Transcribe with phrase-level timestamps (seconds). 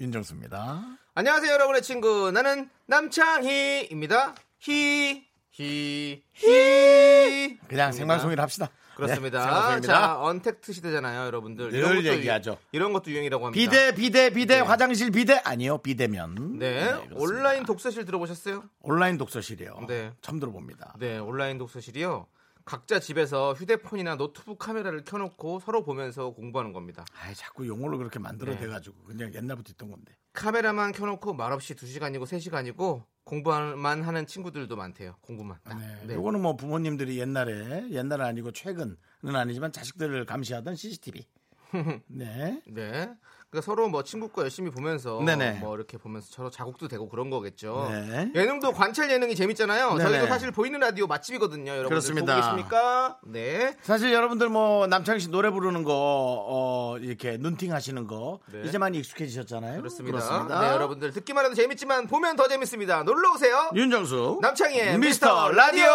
[0.00, 0.82] 윤정수입니다.
[1.14, 2.30] 안녕하세요, 여러분의 친구.
[2.32, 4.34] 나는 남창희입니다.
[4.60, 7.58] 히, 히, 히.
[7.68, 8.70] 그냥 생방송이라 합시다.
[8.96, 9.74] 그렇습니다.
[9.76, 9.80] 네.
[9.86, 11.70] 자, 언택트 시대잖아요, 여러분들.
[11.70, 12.50] 늘 이런 것도 얘기하죠.
[12.52, 13.70] 유- 이런 것도 유행이라고 합니다.
[13.70, 14.60] 비대, 비대, 비대, 네.
[14.60, 16.58] 화장실 비대 아니요, 비대면.
[16.58, 17.16] 네, 그렇습니다.
[17.18, 18.64] 온라인 독서실 들어보셨어요?
[18.80, 19.84] 온라인 독서실이요.
[19.86, 20.12] 네.
[20.22, 20.94] 처음 들어봅니다.
[20.98, 22.26] 네, 온라인 독서실이요.
[22.64, 27.04] 각자 집에서 휴대폰이나 노트북 카메라를 켜놓고 서로 보면서 공부하는 겁니다.
[27.12, 28.60] 아, 자꾸 용어를 그렇게 만들어 네.
[28.60, 30.14] 대가지고 그냥 옛날부터 있던 건데.
[30.32, 35.16] 카메라만 켜놓고 말없이 2시간이고 3시간이고 공부만 하는 친구들도 많대요.
[35.20, 35.58] 공부만.
[35.64, 35.78] 딱.
[35.78, 36.06] 네.
[36.06, 36.14] 네.
[36.14, 41.26] 요거는 뭐 부모님들이 옛날에 옛날은 아니고 최근은 아니지만 자식들을 감시하던 CCTV.
[42.08, 42.62] 네.
[42.66, 43.14] 네.
[43.50, 45.58] 그러니까 서로 뭐 친구 거 열심히 보면서 네네.
[45.60, 47.88] 뭐 이렇게 보면서 서로 자극도 되고 그런 거겠죠.
[47.90, 48.30] 네.
[48.34, 49.94] 예능도 관찰 예능이 재밌잖아요.
[49.94, 50.08] 네네.
[50.10, 51.72] 저희도 사실 보이는 라디오 맛집이거든요.
[51.72, 52.36] 여러분 그렇습니다.
[52.36, 53.18] 보고 계십니까?
[53.24, 53.76] 네.
[53.82, 58.62] 사실 여러분들 뭐 남창희 씨 노래 부르는 거 어, 이렇게 눈팅 하시는 거 네.
[58.64, 59.78] 이제 많이 익숙해지셨잖아요.
[59.78, 60.60] 그렇습니다.
[60.60, 63.02] 네, 여러분들 듣기만 해도 재밌지만 보면 더 재밌습니다.
[63.02, 63.70] 놀러 오세요.
[63.74, 65.90] 윤정수 남창희의 미스터 미스터 라디오.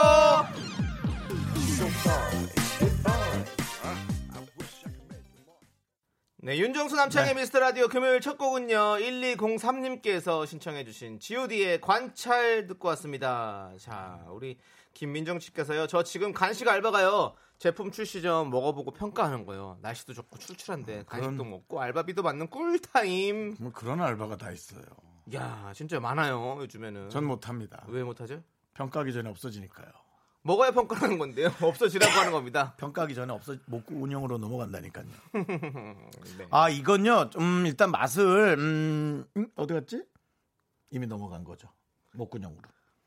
[6.46, 7.42] 네, 윤정수 남창의 네.
[7.42, 8.76] 미스터 라디오 금요일 첫 곡은요.
[9.00, 13.72] 1203님께서 신청해 주신 G.O.D의 관찰 듣고 왔습니다.
[13.80, 14.60] 자, 우리
[14.94, 15.88] 김민정 씨께서요.
[15.88, 17.34] 저 지금 간식 알바 가요.
[17.58, 19.80] 제품 출시 전 먹어보고 평가하는 거예요.
[19.82, 23.56] 날씨도 좋고 출출한데 간식도 그런- 먹고 알바비도 받는 꿀타임.
[23.60, 24.84] 뭐 그런 알바가 다 있어요.
[25.34, 26.58] 야, 진짜 많아요.
[26.60, 27.10] 요즘에는.
[27.10, 27.84] 전 못합니다.
[27.88, 28.44] 왜 못하죠?
[28.76, 29.88] 평가하기 전에 없어지니까요.
[30.46, 31.48] 먹어야 평가하는 건데요.
[31.60, 32.76] 없어지라고 하는 겁니다.
[32.78, 35.06] 평가하기 전에 없어 먹고 운영으로 넘어간다니까요.
[36.38, 36.48] 네.
[36.52, 37.32] 아 이건요.
[37.40, 40.04] 음, 일단 맛을 음, 음, 어디 갔지?
[40.92, 41.68] 이미 넘어간 거죠.
[42.14, 42.62] 목구녕으로.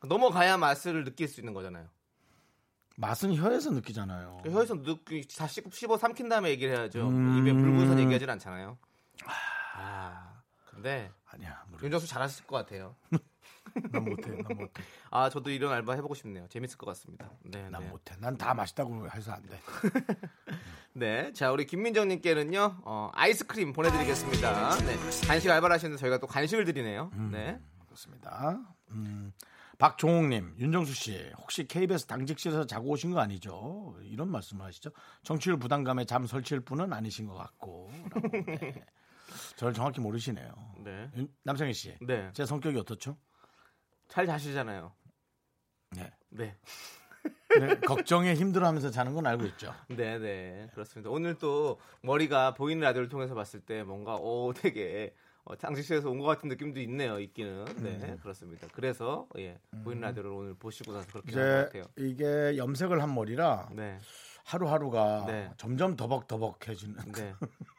[0.04, 1.88] 넘어가야 맛을 느낄 수 있는 거잖아요.
[2.96, 4.40] 맛은 혀에서 느끼잖아요.
[4.42, 7.06] 그 혀에서 느끼 다 씹어 삼킨 다음에 얘기를 해야죠.
[7.08, 7.38] 음.
[7.38, 8.76] 입에 물고서 얘기하진 않잖아요.
[9.76, 11.62] 아, 근데 아니야.
[11.68, 11.84] 모르겠어.
[11.84, 12.96] 윤정수 잘하실 것 같아요.
[13.92, 14.30] 난 못해.
[14.30, 14.82] 난 못해.
[15.10, 16.46] 아, 저도 이런 알바 해보고 싶네요.
[16.48, 17.30] 재밌을 것 같습니다.
[17.44, 17.88] 네, 난 네.
[17.88, 18.14] 못해.
[18.20, 19.60] 난 다 맛있다고 해서 안 돼.
[20.94, 24.76] 네, 자 우리 김민정님께는요 어, 아이스크림 보내드리겠습니다.
[24.78, 24.96] 네,
[25.26, 27.10] 간식 알바를 하시는데 저희가 또 간식을 드리네요.
[27.30, 28.58] 네, 그렇습니다.
[28.90, 29.32] 음,
[29.78, 33.96] 박종옥님, 윤정수 씨, 혹시 KBS 당직실에서 자고 오신 거 아니죠?
[34.02, 34.90] 이런 말씀을 하시죠.
[35.22, 37.90] 정치율 부담감에 잠 설칠 분은 아니신 것 같고.
[38.10, 38.28] 라고.
[38.46, 38.84] 네.
[39.56, 40.50] 저를 정확히 모르시네요.
[40.82, 43.16] 네, 윤- 남창희 씨, 네, 제 성격이 어떻죠?
[44.08, 44.92] 잘 자시잖아요.
[45.92, 46.12] 네.
[46.30, 46.56] 네,
[47.58, 49.74] 네, 걱정에 힘들어하면서 자는 건 알고 있죠.
[49.88, 51.10] 네, 네, 그렇습니다.
[51.10, 55.14] 오늘 또 머리가 보이는 라디오를 통해서 봤을 때 뭔가 오 되게
[55.44, 57.18] 어, 당직실에서 온 것 같은 느낌도 있네요.
[57.18, 58.18] 있기는, 네, 음.
[58.22, 58.68] 그렇습니다.
[58.72, 61.84] 그래서 예, 보이는 라디오를 오늘 보시고 나서 그렇게 것 같아요.
[61.96, 63.98] 이게 염색을 한 머리라 네,
[64.44, 65.50] 하루하루가 네.
[65.56, 67.12] 점점 더벅더벅해지는.
[67.12, 67.34] 네,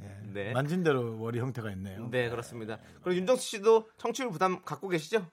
[0.00, 0.52] 예, 네.
[0.52, 2.08] 만진 대로 머리 형태가 있네요.
[2.10, 2.78] 네, 그렇습니다.
[3.02, 5.26] 그리고 윤정수 씨도 청취율 부담 갖고 계시죠?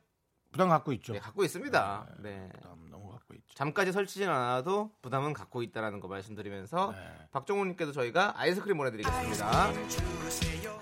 [0.51, 1.13] 부담 갖고 있죠.
[1.13, 2.07] 네, 갖고 있습니다.
[2.19, 2.49] 네.
[2.55, 3.53] 부담 너무 갖고 있죠.
[3.55, 7.27] 잠까지 설치진 않아도 부담은 갖고 있다라는 거 말씀드리면서 네.
[7.31, 9.71] 박정훈님께도 저희가 아이스크림 보내드리겠습니다.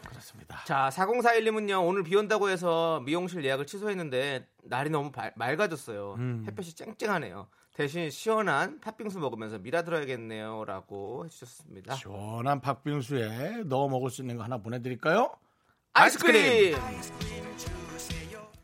[0.07, 0.63] 그렇습니다.
[0.65, 6.13] 자, 4041님은요 오늘 비 온다고 해서 미용실 예약을 취소했는데 날이 너무 발- 맑아졌어요.
[6.17, 6.43] 음.
[6.47, 7.47] 햇볕이 쨍쨍하네요.
[7.75, 11.95] 대신 시원한 팥빙수 먹으면서 미라 들어야겠네요라고 해주셨습니다.
[11.95, 15.31] 시원한 팥빙수에 넣어 먹을 수 있는 거 하나 보내드릴까요?
[15.93, 16.75] 아이스크림!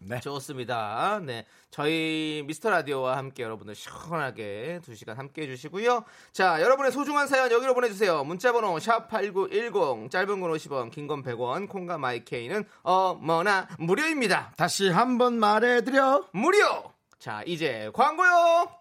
[0.03, 0.19] 네.
[0.19, 1.21] 좋습니다.
[1.23, 1.45] 네.
[1.69, 6.03] 저희 미스터 라디오와 함께 여러분들 시원하게 2시간 함께 해주시고요.
[6.33, 8.23] 자, 여러분의 소중한 사연 여기로 보내주세요.
[8.23, 14.53] 문자번호 샵8910, 짧은 건 50원, 긴 건 100원, 콩과 마이케이는 어머나 무료입니다.
[14.57, 16.27] 다시 한번 말해드려.
[16.33, 16.91] 무료!
[17.19, 18.80] 자, 이제 광고요!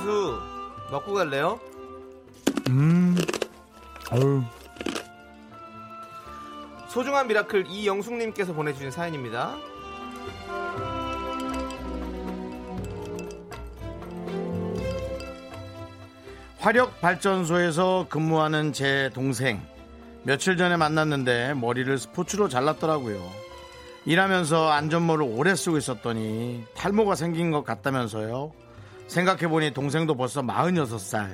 [0.00, 0.40] 빙수
[0.90, 1.60] 먹고 갈래요?
[2.68, 3.16] 음.
[6.88, 9.56] 소중한 미라클 이영숙님께서 보내주신 사연입니다.
[16.58, 19.62] 화력 발전소에서 근무하는 제 동생
[20.24, 23.18] 며칠 전에 만났는데 머리를 스포츠로 잘랐더라고요.
[24.06, 28.52] 일하면서 안전모를 오래 쓰고 있었더니 탈모가 생긴 것 같다면서요.
[29.10, 31.28] 생각해보니 동생도 벌써 46살.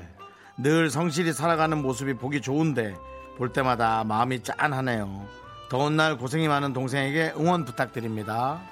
[0.56, 2.94] 늘 성실히 살아가는 모습이 보기 좋은데
[3.36, 5.26] 볼 때마다 마음이 짠하네요.
[5.68, 8.62] 더운 날 고생이 많은 동생에게 응원 부탁드립니다.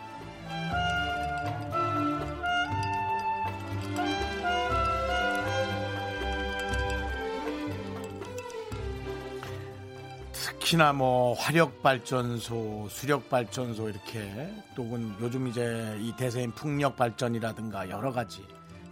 [10.32, 17.90] 특히나 뭐 화력 발전소, 수력 발전소 이렇게 또 혹은 요즘 이제 이 대세인 풍력 발전이라든가
[17.90, 18.42] 여러 가지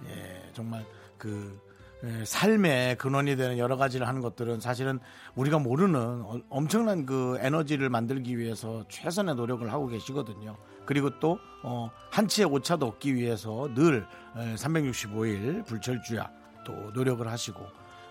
[0.08, 0.84] 예, 정말
[1.18, 1.58] 그
[2.04, 4.98] 예, 삶의 근원이 되는 여러 가지를 하는 것들은 사실은
[5.36, 10.56] 우리가 모르는 어- 엄청난 그 에너지를 만들기 위해서 최선의 노력을 하고 계시거든요.
[10.84, 14.04] 그리고 또 어, 한치의 오차도 얻기 위해서 늘
[14.56, 16.28] 365일 불철주야
[16.66, 17.64] 또 노력을 하시고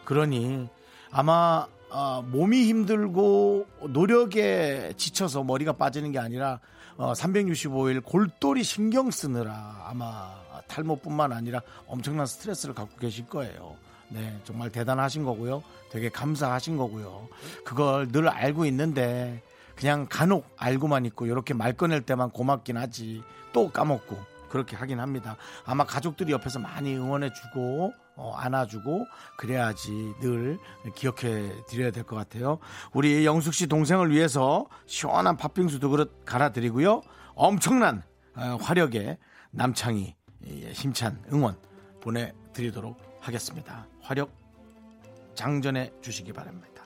[0.06, 0.70] 그러니
[1.12, 6.62] 아마 어, 몸이 힘들고 노력에 지쳐서 머리가 빠지는 게 아니라
[6.98, 10.36] 어, 365일 골똘히 신경 쓰느라 아마
[10.68, 13.76] 탈모뿐만 아니라 엄청난 스트레스를 갖고 계실 거예요.
[14.10, 15.64] 네, 정말 대단하신 거고요.
[15.90, 17.28] 되게 감사하신 거고요.
[17.64, 19.42] 그걸 늘 알고 있는데
[19.76, 23.24] 그냥 간혹 알고만 있고 이렇게 말 꺼낼 때만 고맙긴 하지
[23.54, 24.18] 또 까먹고
[24.52, 25.38] 그렇게 하긴 합니다.
[25.66, 29.06] 아마 가족들이 옆에서 많이 응원해주고 어, 안아주고
[29.38, 30.60] 그래야지 늘
[30.96, 32.60] 기억해 드려야 될 것 같아요.
[32.94, 37.02] 우리 영숙 씨 동생을 위해서 시원한 팥빙수 두 그릇 갈아드리고요.
[37.36, 38.04] 엄청난
[38.36, 39.18] 어, 화력의
[39.52, 40.16] 남창희
[40.48, 41.56] 예, 힘찬 응원
[42.02, 43.88] 보내드리도록 하겠습니다.
[44.02, 44.32] 화력
[45.36, 46.84] 장전해 주시기 바랍니다.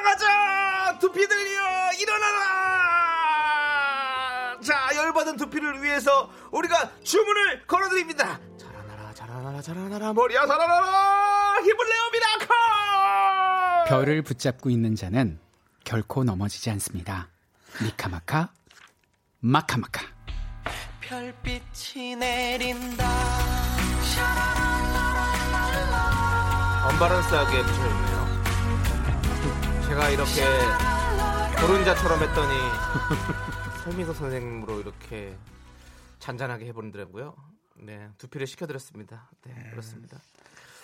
[0.00, 0.98] 나가자!
[0.98, 1.60] 두피들이여
[2.00, 2.40] 일어나라!
[4.62, 8.40] 자 열받은 두피를 위해서 우리가 주문을 걸어드립니다.
[8.58, 11.56] 자라나라 자라나라 자라나라 머리야 자라나라!
[11.62, 12.48] 힘을 내어 miracle
[13.88, 15.38] 별을 붙잡고 있는 자는
[15.84, 17.28] 결코 넘어지지 않습니다.
[17.82, 18.48] 미카마카
[19.40, 20.02] 마카마카.
[21.00, 23.04] 별빛이 내린다.
[26.88, 28.09] unbalance하게 붙여줬네요
[29.90, 30.40] 제가 이렇게
[31.60, 32.54] 도른자처럼 했더니
[33.82, 35.36] 설미서 선생님으로 이렇게
[36.20, 37.34] 잔잔하게 해버리더라고요.
[37.74, 39.28] 네 두피를 식혀드렸습니다.
[39.42, 39.70] 네.
[39.70, 40.20] 그렇습니다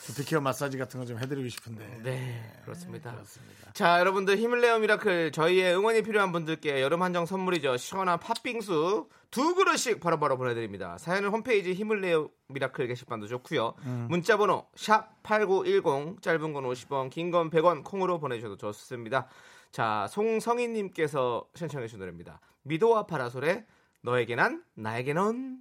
[0.06, 2.00] 두피케어 마사지 같은 거 좀 해드리고 싶은데.
[2.02, 3.12] 네, 그렇습니다.
[3.12, 3.72] 그렇습니다.
[3.72, 7.76] 자, 여러분들 힘을 내요 miracle 저희의 응원이 필요한 분들께 여름 한정 선물이죠.
[7.76, 10.96] 시원한 팥빙수 두 그릇씩 바로바로 보내드립니다.
[10.98, 13.74] 사연은 홈페이지 힘을 내요 miracle 게시판도 좋고요.
[14.08, 19.28] 문자번호 샵 #8910 짧은 건 50원, 긴 건 100원 콩으로 보내주셔도 좋습니다.
[19.72, 22.40] 자, 송성희님께서 신청해 주신 노래입니다.
[22.62, 23.66] 미도와 파라솔의
[24.02, 25.58] 너에게 난 나에게 넌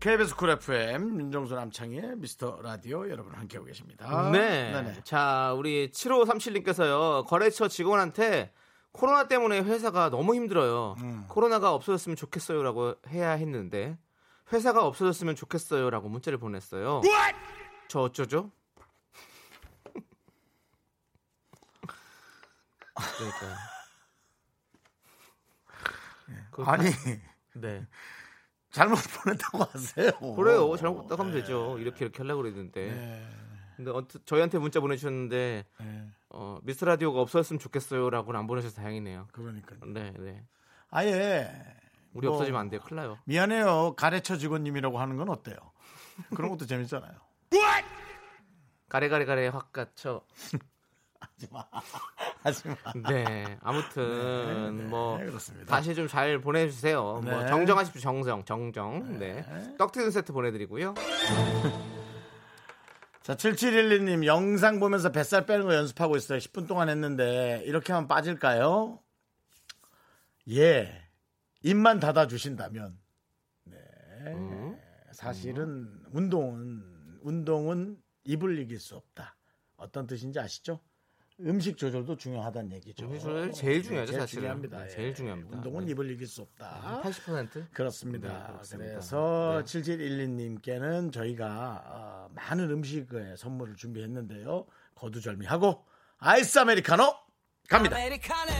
[0.00, 4.30] KBS Cool FM 윤정수 남창희의 미스터 라디오 여러분 함께하고 계십니다.
[4.30, 4.72] 네.
[4.72, 5.02] 네네.
[5.04, 7.26] 자, 우리 7537님께서요.
[7.26, 8.52] 거래처 직원한테
[8.92, 10.96] 코로나 때문에 회사가 너무 힘들어요.
[11.00, 11.24] 음.
[11.28, 13.98] 코로나가 없어졌으면 좋겠어요라고 해야 했는데
[14.52, 17.02] 회사가 없어졌으면 좋겠어요라고 문자를 보냈어요.
[17.88, 18.50] 저 어쩌죠?
[22.94, 23.56] 그러니까요.
[26.50, 26.90] 그- 아니
[27.54, 27.86] 네.
[28.70, 30.10] 잘못 보냈다고 하세요.
[30.36, 30.76] 그래요.
[30.76, 31.78] 잘못 딱 하면 되죠.
[31.78, 32.86] 이렇게 이렇게 하려고 그랬는데.
[32.86, 33.26] 네.
[33.76, 36.06] 근데 언뜻 저희한테 문자 보내주셨는데 네.
[36.28, 39.28] 어, 미스 라디오가 없어졌으면 좋겠어요라고는 안 보내셔서 다행이네요.
[39.32, 40.44] 그러니까 네, 네.
[40.90, 41.50] 아예
[42.12, 42.80] 우리 뭐, 없어지면 안 돼요.
[42.84, 43.18] 큰일 나요.
[43.24, 43.94] 미안해요.
[43.96, 45.56] 가래처 직원님이라고 하는 건 어때요?
[46.34, 47.12] 그런 것도 재밌잖아요.
[48.88, 50.22] 가래가래가래 확 갇혀.
[52.42, 52.74] 하지마.
[53.08, 53.58] 네.
[53.62, 55.66] 아무튼 네, 뭐 네, 그렇습니다.
[55.66, 57.02] 다시 좀 잘 보내주세요.
[57.02, 57.46] 뭐 네.
[57.46, 58.00] 정정하십시오.
[58.00, 59.18] 정정, 정정.
[59.18, 59.44] 네.
[59.78, 60.94] 떡튀는 세트 보내드리고요.
[63.22, 66.38] 자, 7712님 영상 보면서 뱃살 빼는 거 연습하고 있어요.
[66.38, 68.98] 10분 동안 했는데 이렇게 하면 빠질까요?
[70.50, 71.06] 예.
[71.62, 72.98] 입만 닫아 주신다면.
[73.64, 73.76] 네.
[74.26, 74.76] 음.
[75.12, 76.82] 사실은 운동은
[77.22, 79.36] 운동은 입을 이길 수 없다.
[79.76, 80.80] 어떤 뜻인지 아시죠?
[81.46, 83.06] 음식 조절도 중요하다는 얘기죠.
[83.06, 84.40] 음식 조절이 제일 중요하죠, 제일 사실은.
[84.42, 84.78] 중요합니다.
[84.82, 85.14] 네, 제일 예.
[85.14, 85.56] 중요합니다.
[85.56, 85.90] 운동은 네.
[85.92, 87.00] 입을 이길 수 없다.
[87.04, 87.70] 80%?
[87.72, 88.28] 그렇습니다.
[88.28, 88.90] 네, 그렇습니다.
[88.92, 89.80] 그래서 네.
[89.80, 94.66] 7712님께는 저희가 어, 많은 음식의 선물을 준비했는데요.
[94.94, 95.84] 거두절미하고
[96.18, 97.14] 아이스 아메리카노
[97.68, 97.96] 갑니다.
[97.96, 98.50] 아메리카노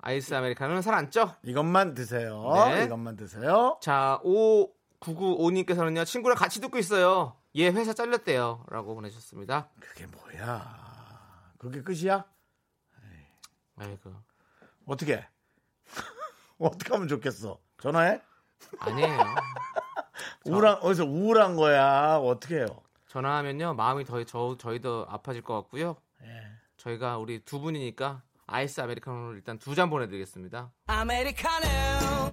[0.00, 1.34] 아이스 아메리카노는 살 안 쪄.
[1.42, 2.44] 이것만 드세요.
[2.68, 2.84] 네.
[2.84, 3.78] 이것만 드세요.
[3.80, 7.36] 자, 5995님께서는요, 친구랑 같이 듣고 있어요.
[7.56, 8.64] 얘 회사 잘렸대요.
[8.68, 9.70] 라고 보내셨습니다.
[9.80, 10.83] 그게 뭐야?
[11.64, 12.24] 그게 끝이야?
[13.76, 14.12] 아이고.
[14.86, 15.26] 어떻게?
[16.58, 17.58] 어떻게 하면 좋겠어?
[17.80, 18.20] 전화해?
[18.80, 19.18] 아니에요.
[20.44, 22.16] 우울한 어디서 우울한 거야?
[22.18, 22.66] 어떻게 해요?
[23.08, 25.96] 전화하면요 마음이 더 저, 저희도 아파질 것 같고요.
[26.22, 26.28] 예.
[26.76, 30.70] 저희가 우리 두 분이니까 아이스 아메리카노를 일단 두 잔 보내드리겠습니다.
[30.86, 31.66] 아메리카노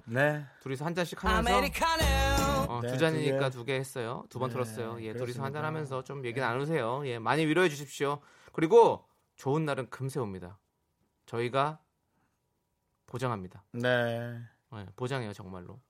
[0.08, 0.44] 네.
[0.60, 2.02] 둘이서 한 잔씩 하면서 아메리카노
[2.68, 4.24] 어, 네, 두 잔이니까 두두개 했어요.
[4.28, 4.98] 두번 네, 틀었어요.
[5.02, 5.66] 예, 둘이서 한잔 그렇습니다.
[5.66, 7.06] 하면서 좀 얘기 나누세요.
[7.06, 8.20] 예, 많이 위로해 주십시오.
[8.52, 9.06] 그리고
[9.42, 10.60] 좋은 날은 금세 옵니다.
[11.26, 11.80] 저희가
[13.06, 13.64] 보장합니다.
[13.72, 14.38] 네.
[14.72, 15.80] 예, 보장해요 정말로.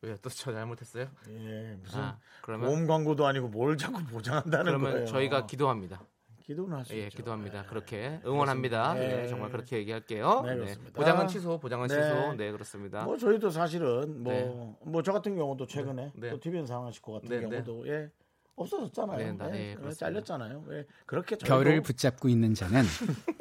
[0.00, 1.10] 왜또저 잘못했어요?
[1.28, 5.06] 예, 무슨 아, 그러면 보험 광고도 아니고 뭘 자꾸 보장한다는 그러면 거예요.
[5.06, 6.02] 저희가 기도합니다.
[6.40, 7.10] 기도는 할수 예.
[7.10, 7.60] 기도합니다.
[7.60, 7.68] 네.
[7.68, 8.96] 그렇게 응원합니다.
[8.96, 9.28] 예, 예.
[9.28, 10.40] 정말 그렇게 얘기할게요.
[10.46, 10.92] 네, 네, 그렇습니다.
[10.94, 11.94] 보장은 취소, 보장은 네.
[11.94, 12.34] 취소.
[12.36, 13.04] 네, 그렇습니다.
[13.04, 14.44] 뭐 저희도 사실은 네.
[14.44, 16.30] 뭐뭐 저 같은 경우도 최근에 네.
[16.30, 17.62] 또 TVN 상하시고 같은 네, 네.
[17.62, 18.10] 경우도 예
[18.56, 19.18] 없어졌잖아요.
[19.18, 20.06] 네, 네, 예, 네, 그래, 그렇습니다.
[20.06, 20.64] 잘렸잖아요.
[20.70, 22.82] 예, 그렇게 별을 붙잡고 있는 자는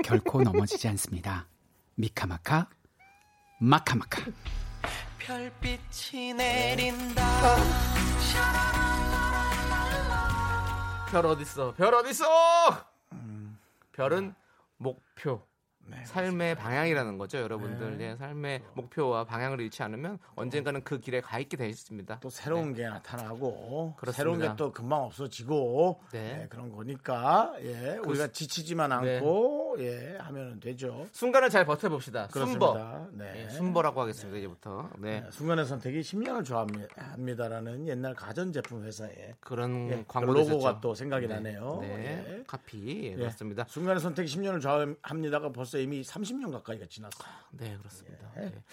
[0.03, 1.47] 결코 넘어지지 않습니다.
[1.95, 2.69] 미카마카
[3.59, 4.23] 마카마카
[5.19, 7.55] 별빛이 내린다
[11.11, 11.73] 별 어딨어?
[11.75, 12.25] 별 어딨어?
[13.91, 14.33] 별은
[14.77, 15.45] 목표.
[15.87, 17.97] 네, 삶의 방향이라는 거죠, 여러분들.
[17.97, 18.15] 네.
[18.15, 22.19] 삶의 목표와 방향을 잃지 않으면 언젠가는 그 길에 가 있게 돼 있습니다.
[22.21, 24.11] 또 새로운 게 나타나고 그렇습니다.
[24.17, 26.41] 새로운 게 또 금방 없어지고 네.
[26.43, 31.07] 예, 그런 거니까 예, 우리가 지치지만 않고 예, 하면 되죠.
[31.13, 32.27] 순간을 잘 버텨봅시다.
[32.27, 32.73] 순버.
[32.73, 33.07] 그렇습니다.
[33.13, 33.45] 네.
[33.45, 34.89] 예, 순버라고 하겠습니다, 이제부터.
[34.99, 35.21] 네.
[35.21, 41.27] 네, 순간의 선택이 10년을 좋아합니다라는 옛날 가전제품 회사에 그런 예, 광고 그 로고가 또 생각이
[41.27, 41.35] 네.
[41.35, 41.79] 나네요.
[41.81, 41.87] 네.
[42.39, 42.43] 예.
[42.45, 43.05] 카피.
[43.07, 43.15] 예, 예.
[43.15, 43.65] 그렇습니다.
[43.67, 47.29] 순간의 선택이 10년을 좋아합니다가 벌써 이미 30년 가까이가 지났어요.
[47.51, 48.31] 네, 그렇습니다.
[48.37, 48.41] 예.
[48.41, 48.63] 네.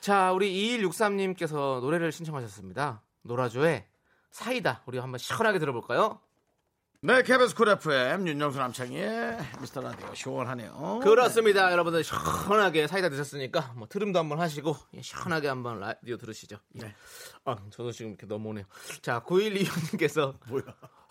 [0.00, 3.02] 자, 우리 2163님께서 노래를 신청하셨습니다.
[3.22, 3.86] 노라조의
[4.30, 4.82] 사이다.
[4.86, 6.20] 우리 한번 시원하게 들어볼까요?
[7.02, 11.00] 네, KBS 쿨 FM 윤정수 남창희의 미스터 라디오 시원하네요.
[11.02, 11.70] 그렇습니다.
[11.70, 16.56] 여러분들 시원하게 사이다 드셨으니까 뭐 트름도 한번 하시고 예, 시원하게 한번 라디오 들으시죠.
[16.76, 16.80] 예.
[16.80, 16.94] 네.
[17.44, 18.64] 아, 저도 지금 이렇게 넘어오네요.
[19.02, 20.62] 자, 9125님께서 뭐야?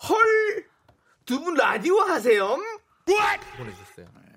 [0.08, 0.66] 헐!
[1.24, 2.56] 두 분 라디오 하세요?
[3.56, 4.06] 보내주셨어요.
[4.14, 4.35] 네.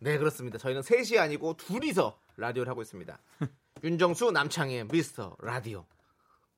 [0.00, 0.58] 네, 그렇습니다.
[0.58, 3.18] 저희는 셋이 아니고 둘이서 라디오를 하고 있습니다.
[3.84, 5.86] 윤정수 남창희의 미스터 라디오.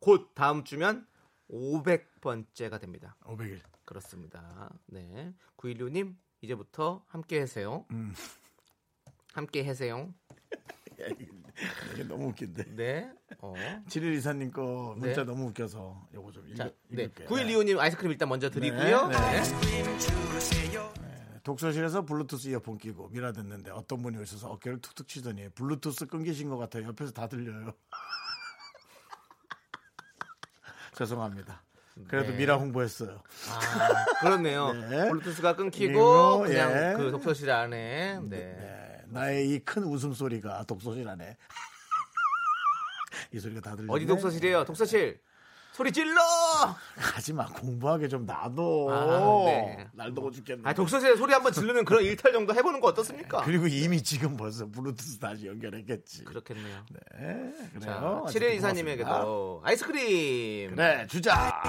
[0.00, 1.06] 곧 다음 주면
[1.50, 3.16] 500번째가 됩니다.
[3.24, 3.60] 500일.
[3.84, 4.70] 그렇습니다.
[4.86, 5.32] 네.
[5.56, 7.84] 916님, 이제부터 함께 하세요.
[7.90, 8.14] 음.
[9.34, 10.12] 함께 하세요.
[11.92, 12.64] 이게 너무 웃긴데.
[12.76, 13.12] 네.
[13.38, 13.54] 어.
[13.88, 15.24] 7일 이사님 거 문자 네.
[15.24, 17.04] 너무 웃겨서 요거 좀 읽어, 자, 네.
[17.04, 17.28] 읽을게요.
[17.28, 19.08] 9125님 아이스크림 일단 먼저 드리고요.
[19.08, 21.01] 네, 네.
[21.42, 21.44] 네.
[21.44, 26.56] 독서실에서 블루투스 이어폰 끼고 미라 듣는데 어떤 분이 오셔서 어깨를 툭툭 치더니 블루투스 끊기신 것
[26.56, 26.86] 같아요.
[26.86, 27.74] 옆에서 다 들려요.
[30.96, 31.62] 죄송합니다.
[32.08, 32.38] 그래도 네.
[32.38, 33.22] 미라 홍보했어요.
[33.50, 34.72] 아, 그렇네요.
[34.72, 35.10] 네.
[35.10, 36.94] 블루투스가 끊기고 그리고, 그냥 예.
[36.96, 38.28] 그 독서실 안에 네.
[38.38, 41.36] 네, 나의 이 큰 웃음 소리가 독서실 안에
[43.32, 43.92] 이 소리가 다 들리네.
[43.92, 44.64] 어디 독서실이에요?
[44.64, 45.20] 독서실.
[45.72, 46.20] 소리 질러!
[46.96, 48.88] 하지 마 공부하게 좀 놔둬.
[48.90, 49.88] 아, 네.
[49.94, 50.62] 날 더워 죽겠네.
[50.64, 53.40] 아, 독서실에 소리 한번 지르는 그런 일탈 정도 해보는 거 어떻습니까?
[53.42, 56.24] 그리고 이미 지금 벌써 블루투스 다시 연결했겠지.
[56.24, 56.84] 그렇겠네요.
[56.90, 57.80] 네, 그래요.
[57.80, 60.74] 자, 어쨌든 7일 이사님에게도 아이스크림.
[60.76, 61.62] 그래 주자.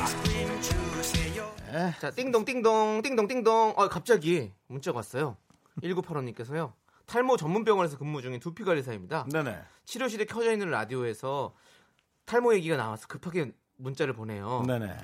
[2.02, 3.74] 자, 띵동, 띵동, 띵동, 띵동.
[3.78, 5.38] 어, 갑자기 문자가 왔어요.
[5.82, 6.74] 1985님께서요.
[7.06, 9.28] 탈모 전문병원에서 근무 중인 두피 관리사입니다.
[9.32, 9.60] 네네.
[9.86, 11.54] 치료실에 켜져 있는 라디오에서
[12.26, 13.54] 탈모 얘기가 나와서 급하게
[13.84, 14.64] 문자를 보내요.
[14.66, 14.96] 네네.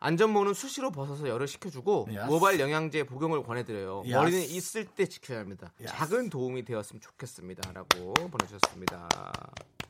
[0.00, 2.30] 안전모는 수시로 벗어서 열을 식혀주고 야스.
[2.30, 4.02] 모바일 영양제 복용을 권해드려요.
[4.06, 4.14] 야스.
[4.14, 5.72] 머리는 있을 때 지켜야 합니다.
[5.82, 5.92] 야스.
[5.92, 9.08] 작은 도움이 되었으면 좋겠습니다.라고 보내주셨습니다.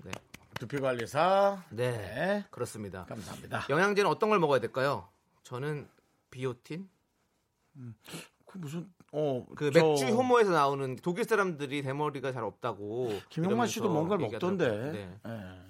[0.04, 0.10] 네,
[0.58, 1.62] 두피 관리사.
[1.68, 2.44] 네, 네.
[2.50, 3.04] 그렇습니다.
[3.04, 3.66] 감사합니다.
[3.68, 5.08] 영양제는 어떤 걸 먹어야 될까요?
[5.42, 5.86] 저는
[6.30, 6.88] 비오틴,
[8.46, 13.12] 그 무슨 어 그 저 맥주 효모에서 나오는 독일 사람들이 대머리가 잘 없다고.
[13.28, 14.26] 김용만 씨도 뭔가를.
[14.26, 14.68] 먹던데.
[14.92, 15.18] 네.
[15.26, 15.67] 예.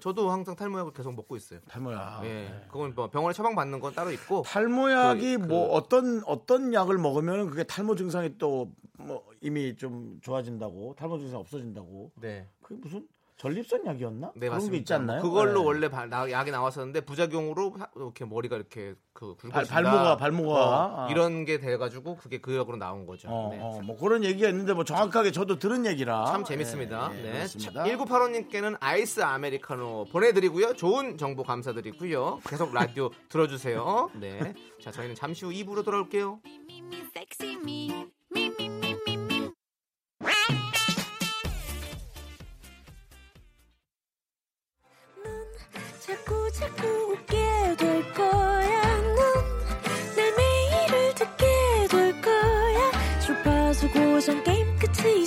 [0.00, 1.60] 저도 항상 탈모약을 계속 먹고 있어요.
[1.68, 2.24] 탈모약.
[2.24, 2.64] 예, 예.
[2.68, 4.42] 그건 뭐 병원에 처방 받는 건 따로 있고.
[4.42, 10.18] 탈모약이 그- 뭐 그- 어떤 어떤 약을 먹으면 그게 탈모 증상이 또 뭐 이미 좀
[10.22, 12.48] 좋아진다고 탈모 증상 없어진다고 네.
[12.62, 14.72] 그게 무슨 전립선 약이었나 네, 그런 맞습니다.
[14.72, 15.20] 게 있지 않나요?
[15.20, 15.66] 그걸로 네.
[15.66, 19.74] 원래 발- 나- 약이 나왔었는데 부작용으로 하- 이렇게 머리가 이렇게 그 발- 굵어진다.
[19.74, 20.54] 발모가- 발모가.
[20.54, 21.10] 어, 아.
[21.10, 23.28] 이런 게 돼가지고 그게 그 역으로 나온 거죠.
[23.28, 23.58] 어, 네.
[23.60, 27.10] 어, 뭐 그런 얘기가 있는데 뭐 정확하게 저도 들은 얘기라 참 재밌습니다.
[27.14, 27.32] 예, 예, 네.
[27.32, 27.84] 그렇습니다.
[27.84, 30.72] 1985님께는 아이스 아메리카노 보내드리고요.
[30.74, 32.40] 좋은 정보 감사드리고요.
[32.48, 34.10] 계속 라디오 들어주세요.
[34.14, 34.54] 네.
[34.80, 36.40] 자, 저희는 잠시 후 2부로 돌아올게요.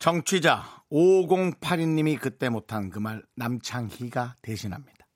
[0.00, 5.06] 정취자 5082님이 그때 못한 그 말 남창희가 대신합니다.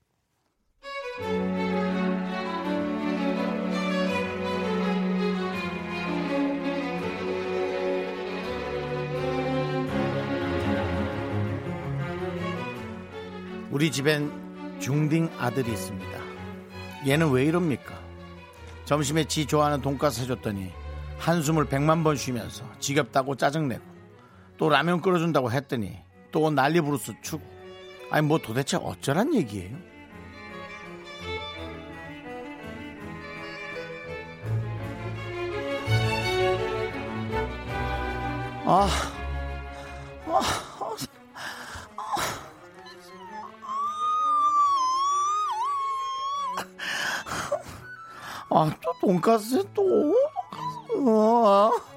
[13.71, 14.31] 우리 집엔
[14.81, 16.21] 중딩 아들이 있습니다.
[17.07, 17.99] 얘는 왜 이럽니까?
[18.85, 20.71] 점심에 지 좋아하는 돈가스 해줬더니
[21.19, 23.94] 한숨을 백만 번 쉬면서 지겹다고 짜증내고
[24.57, 25.99] 또 라면 끓여준다고 했더니
[26.31, 27.43] 또 난리 부르스 추고
[28.11, 29.77] 아니 뭐 도대체 어쩌란 얘기예요?
[38.67, 38.89] 아,
[48.49, 50.15] 아, 또 돈가스 또
[50.89, 51.05] 돈가스.
[51.07, 51.94] 아, 아,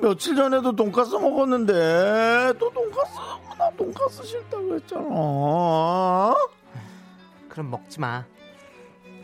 [0.00, 3.12] 며칠 전에도 돈가스 먹었는데 또 돈가스.
[3.58, 6.34] 나 돈가스 싫다고 했잖아.
[7.48, 8.24] 그럼 먹지 마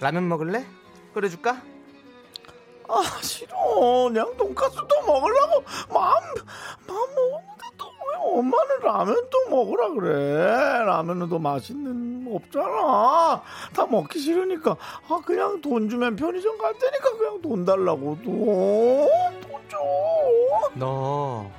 [0.00, 0.65] 라면 먹을래?
[1.12, 1.61] 끓여줄까?
[2.89, 3.57] 아 싫어.
[4.09, 6.23] 그냥 돈가스 또 먹으려고 마음
[6.87, 10.85] 마음 먹었는데 또 왜 엄마는 라면 또 먹으라 그래.
[10.85, 13.43] 라면은 더 맛있는 거 없잖아.
[13.75, 14.77] 다 먹기 싫으니까
[15.09, 19.79] 아 그냥 돈 주면 편의점 갈 테니까 그냥 돈 달라고 돈돈 줘.
[20.75, 21.50] 너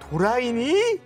[0.00, 1.00] 도라이니?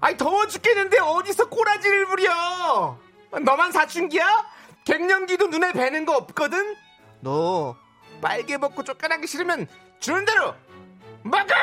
[0.00, 2.98] 아이 더워 죽겠는데 어디서 꼬라지를 부려
[3.44, 4.44] 너만 사춘기야?
[4.84, 6.74] 갱년기도 눈에 뵈는 거 없거든?
[7.20, 7.76] 너
[8.20, 9.68] 빨개 먹고 쫓겨나기 싫으면
[10.00, 10.54] 주는 대로
[11.22, 11.54] 먹어!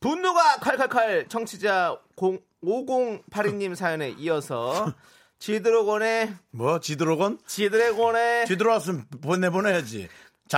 [0.00, 4.92] 분노가 칼칼칼 청취자 5082님 사연에 이어서
[5.38, 7.38] 지드래곤의 뭐 지드로건?
[7.46, 10.08] 지드래곤의 뒤돌아왔으면 보내보내야지.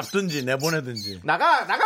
[0.02, 1.20] 잡든지 내보내든지.
[1.24, 1.84] 나가 나가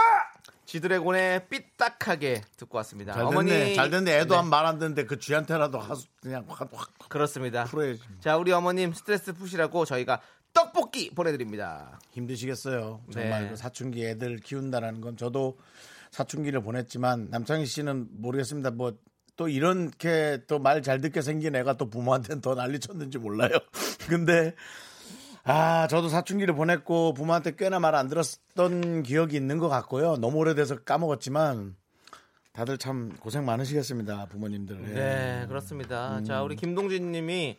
[0.65, 3.13] 지드래곤의 삐딱하게 듣고 왔습니다.
[3.13, 3.37] 잘 됐네.
[3.37, 4.19] 어머니 잘 됐네.
[4.21, 7.65] 애도 네, 한말안 듣는데 그 쥐한테라도 하수 그냥 확, 확 그렇습니다.
[7.65, 8.01] 풀어야지.
[8.21, 10.21] 자 우리 어머님 스트레스 푸시라고 저희가
[10.55, 11.99] 떡볶이 보내드립니다.
[12.13, 13.03] 힘드시겠어요.
[13.13, 13.51] 정말 네.
[13.51, 15.59] 그 사춘기 애들 키운다라는 건 저도
[16.11, 18.71] 사춘기를 보냈지만 남창희 씨는 모르겠습니다.
[18.71, 18.93] 뭐
[19.39, 23.51] 또 이렇게 또 말 잘 듣게 생긴 애가 또 부모한테는 더 난리 쳤는지 몰라요.
[24.09, 24.53] 근데
[25.51, 30.17] 아 저도 사춘기를 보냈고 부모한테 꽤나 말 안 들었던 기억이 있는 것 같고요.
[30.17, 31.75] 너무 오래돼서 까먹었지만
[32.53, 34.27] 다들 참 고생 많으시겠습니다.
[34.27, 34.79] 부모님들.
[34.91, 34.95] 예.
[34.95, 36.19] 네 그렇습니다.
[36.19, 36.25] 음.
[36.25, 37.59] 자 우리 김동진 님이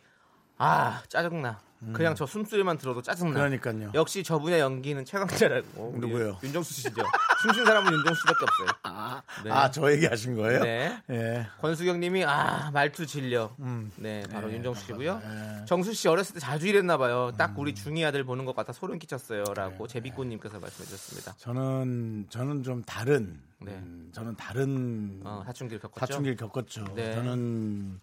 [0.56, 1.58] 아 짜증나.
[1.92, 3.30] 그냥 저 숨소리만 들어도 짜증나.
[3.30, 3.34] 음.
[3.34, 3.90] 그러니까요.
[3.94, 5.94] 역시 저분의 연기는 최강자라고.
[5.96, 6.38] 우리 누구요?
[6.42, 7.02] 윤정수 씨죠.
[7.42, 8.68] 숨쉰 사람은 윤정수 씨밖에 없어요.
[8.84, 9.50] 아, 네.
[9.50, 10.62] 아, 저 얘기하신 거예요?
[10.62, 11.02] 네.
[11.10, 11.46] 예.
[11.60, 13.54] 권수경님이 아 말투 질려.
[13.60, 13.90] 음.
[13.96, 15.18] 네, 바로 윤정수 씨고요.
[15.24, 15.64] 네.
[15.66, 17.30] 정수 씨 어렸을 때 자주 이랬나 봐요.
[17.32, 17.36] 음.
[17.38, 21.34] 딱 우리 중이 아들 보는 것 같아 소름 끼쳤어요라고 제비꽃님께서 말씀해주셨습니다.
[21.38, 23.72] 저는 저는 좀 다른 네.
[23.72, 26.06] 음, 저는 다른 어, 사춘기를 겪었죠.
[26.06, 26.84] 사춘기를 겪었죠.
[26.94, 27.14] 네.
[27.14, 28.00] 저는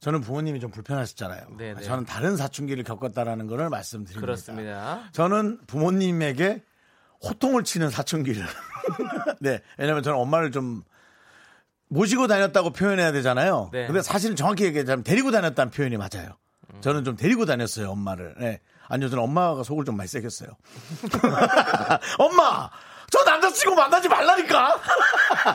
[0.00, 1.56] 저는 부모님이 좀 불편하셨잖아요.
[1.58, 1.82] 네, 네.
[1.82, 4.20] 저는 다른 사춘기를 겪었다라는 것을 말씀드립니다.
[4.20, 5.02] 그렇습니다.
[5.12, 6.62] 저는 부모님에게
[7.24, 8.44] 호통을 치는 사춘기를.
[9.40, 10.82] 네, 왜냐면 저는 엄마를 좀
[11.88, 13.70] 모시고 다녔다고 표현해야 되잖아요.
[13.72, 13.86] 네.
[13.86, 16.36] 근데 사실 정확히 얘기하자면 데리고 다녔다는 표현이 맞아요.
[16.80, 18.34] 저는 좀 데리고 다녔어요, 엄마를.
[18.38, 18.60] 네.
[18.88, 20.50] 아니요, 저는 엄마가 속을 좀 많이 새겼어요.
[22.18, 22.70] 엄마!
[23.10, 24.80] 저 남자친구 만나지 말라니까!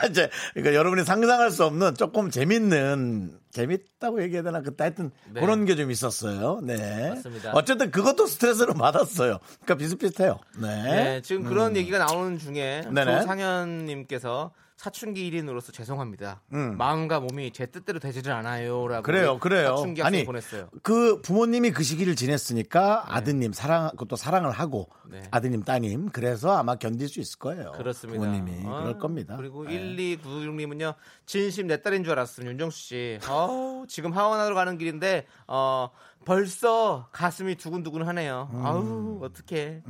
[0.10, 4.62] 이제, 그러니까 여러분이 상상할 수 없는 조금 재밌는, 재밌다고 얘기해야 되나?
[4.62, 5.40] 그때 하여튼 네.
[5.42, 6.60] 그런 게 좀 있었어요.
[6.64, 7.10] 네.
[7.10, 7.52] 맞습니다.
[7.54, 9.38] 어쨌든 그것도 스트레스를 받았어요.
[9.62, 10.40] 그러니까 비슷비슷해요.
[10.58, 10.68] 네.
[10.84, 13.20] 네, 지금 그런 얘기가 나오는 중에 네네.
[13.22, 14.52] 조상현님께서
[14.84, 16.42] 사춘기 1인으로서 죄송합니다.
[16.52, 16.76] 음.
[16.78, 19.78] 마음과 몸이 제 뜻대로 되지를 않아요라고 그래요, 그래요.
[19.78, 20.68] 사춘기 아니, 보냈어요.
[20.82, 25.24] 그 부모님이 그 시기를 지냈으니까 아드님 사랑, 그것도 사랑을 하고 네.
[25.32, 26.10] 아드님, 따님.
[26.10, 27.72] 그래서 아마 견딜 수 있을 거예요.
[27.78, 28.20] 그렇습니다.
[28.20, 28.68] 부모님이.
[28.68, 29.38] 아, 그럴 겁니다.
[29.38, 30.18] 그리고 네.
[30.18, 30.96] 1296님은요.
[31.26, 32.46] 진심 내 딸인 줄 알았음.
[32.46, 33.20] 윤정수 씨.
[33.30, 35.92] 어우, 지금 하원하러 가는 길인데 어
[36.26, 38.50] 벌써 가슴이 두근두근 하네요.
[38.52, 38.66] 음.
[38.66, 39.84] 아우, 어떡해.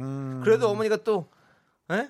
[0.43, 1.31] 그래도 어머니가 또
[1.93, 2.09] 에?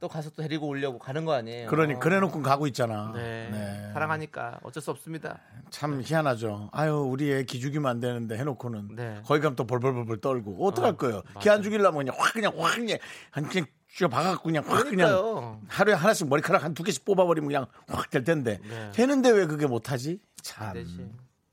[0.00, 1.66] 또 가서 또 데리고 오려고 가는 거 아니에요.
[1.66, 1.70] 음.
[1.70, 1.98] 그러니, 어.
[1.98, 3.12] 그래 놓고 가고 있잖아.
[3.14, 3.48] 네.
[3.50, 3.90] 네.
[3.92, 5.38] 사랑하니까 어쩔 수 없습니다.
[5.70, 6.68] 참 희한하죠.
[6.72, 8.94] 아유, 우리 애 기죽이면 안 되는데 해놓고는.
[8.96, 9.20] 네.
[9.24, 10.66] 거기 가면 또 벌벌벌벌 떨고.
[10.66, 11.22] 어떡할 어, 거예요?
[11.28, 11.40] 맞아.
[11.40, 12.98] 기안 죽이려면 그냥 확, 그냥 확, 그냥,
[13.30, 15.60] 한 그냥 쥐어 박아갖고 그냥 확, 그냥.
[15.68, 18.60] 하루에 하나씩 머리카락 한 두 개씩 뽑아버리면 그냥 확 될 텐데.
[18.68, 18.90] 네.
[18.92, 20.20] 되는데 왜 그게 못하지?
[20.42, 20.74] 참.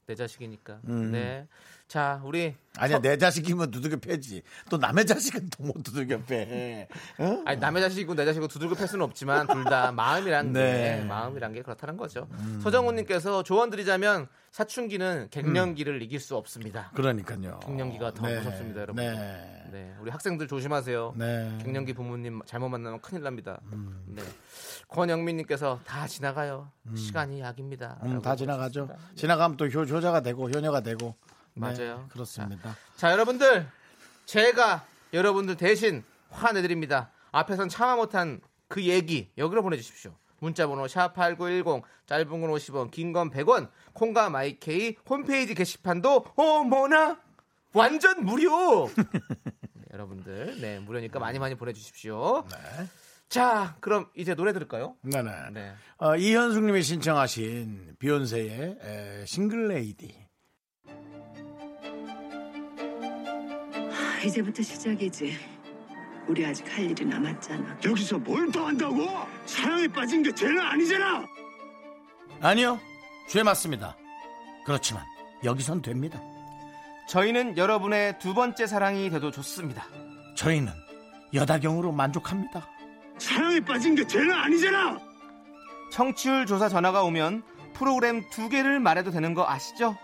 [0.08, 0.80] 내 자식이니까.
[0.90, 1.12] 음.
[1.12, 1.48] 네.
[1.92, 4.44] 자, 우리 아니야 내 자식이면 두들겨 패지.
[4.70, 6.88] 또 남의 자식은 또 못 두들겨 패.
[7.18, 7.44] 어?
[7.46, 11.00] 아니 남의 자식이고 내 자식이고 두들겨 팰 수는 없지만 둘 다 마음이란 네.
[11.02, 12.30] 게 마음이란 게 그렇다는 거죠.
[12.64, 16.92] 서정훈님께서 조언 드리자면 사춘기는 갱년기를 이길 수 없습니다.
[16.96, 17.60] 그러니까요.
[17.60, 19.04] 갱년기가 더 무섭습니다, 여러분.
[19.04, 19.68] 네.
[19.74, 21.16] 네, 우리 학생들 조심하세요.
[21.18, 21.58] 네.
[21.62, 23.60] 갱년기 부모님 잘못 만나면 큰일 납니다.
[24.06, 24.24] 네.
[24.88, 26.72] 권영민님께서 다 지나가요.
[26.96, 27.98] 시간이 약입니다.
[28.04, 28.88] 음, 다 지나가죠.
[28.88, 29.16] 보내주셨습니다.
[29.20, 31.16] 지나가면 또 효, 효자가 되고 효녀가 되고.
[31.54, 32.08] 네, 맞아요.
[32.12, 32.76] 그렇습니다.
[32.96, 33.68] 자, 여러분들
[34.26, 37.12] 제가 여러분들 대신 화내드립니다.
[37.32, 40.16] 앞에선 참아 못한 그 얘기 여기로 보내주십시오.
[40.40, 47.20] 문자번호 샵8910 짧은 건 50원 긴 건 100원 콩과 마이케이 홈페이지 게시판도 어머나
[47.74, 49.04] 완전 무료 네,
[49.94, 52.44] 여러분들 네 무료니까 많이 많이 보내주십시오
[53.30, 54.96] 자 그럼 이제 노래 들을까요?
[55.04, 55.32] 네네.
[55.54, 55.74] 네.
[56.00, 60.21] 어, 이현숙님이 신청하신 비욘세의 에, 싱글레이디.
[64.24, 65.38] 이제부터 시작이지.
[66.28, 67.78] 우리 아직 할 일이 남았잖아.
[67.84, 69.08] 여기서 뭘 더 한다고?
[69.46, 71.26] 사랑에 빠진 게 죄는 아니잖아.
[72.42, 72.80] 아니요,
[73.28, 73.96] 죄 맞습니다.
[74.66, 75.04] 그렇지만
[75.44, 76.22] 여기선 됩니다.
[77.08, 79.86] 저희는 여러분의 두 번째 사랑이 돼도 좋습니다
[80.38, 80.72] 저희는
[81.34, 82.68] 여다경으로 만족합니다.
[83.18, 85.00] 사랑에 빠진 게 죄는 아니잖아.
[85.92, 89.98] 청취율 조사 전화가 오면 프로그램 두 개를 말해도 되는 거 아시죠?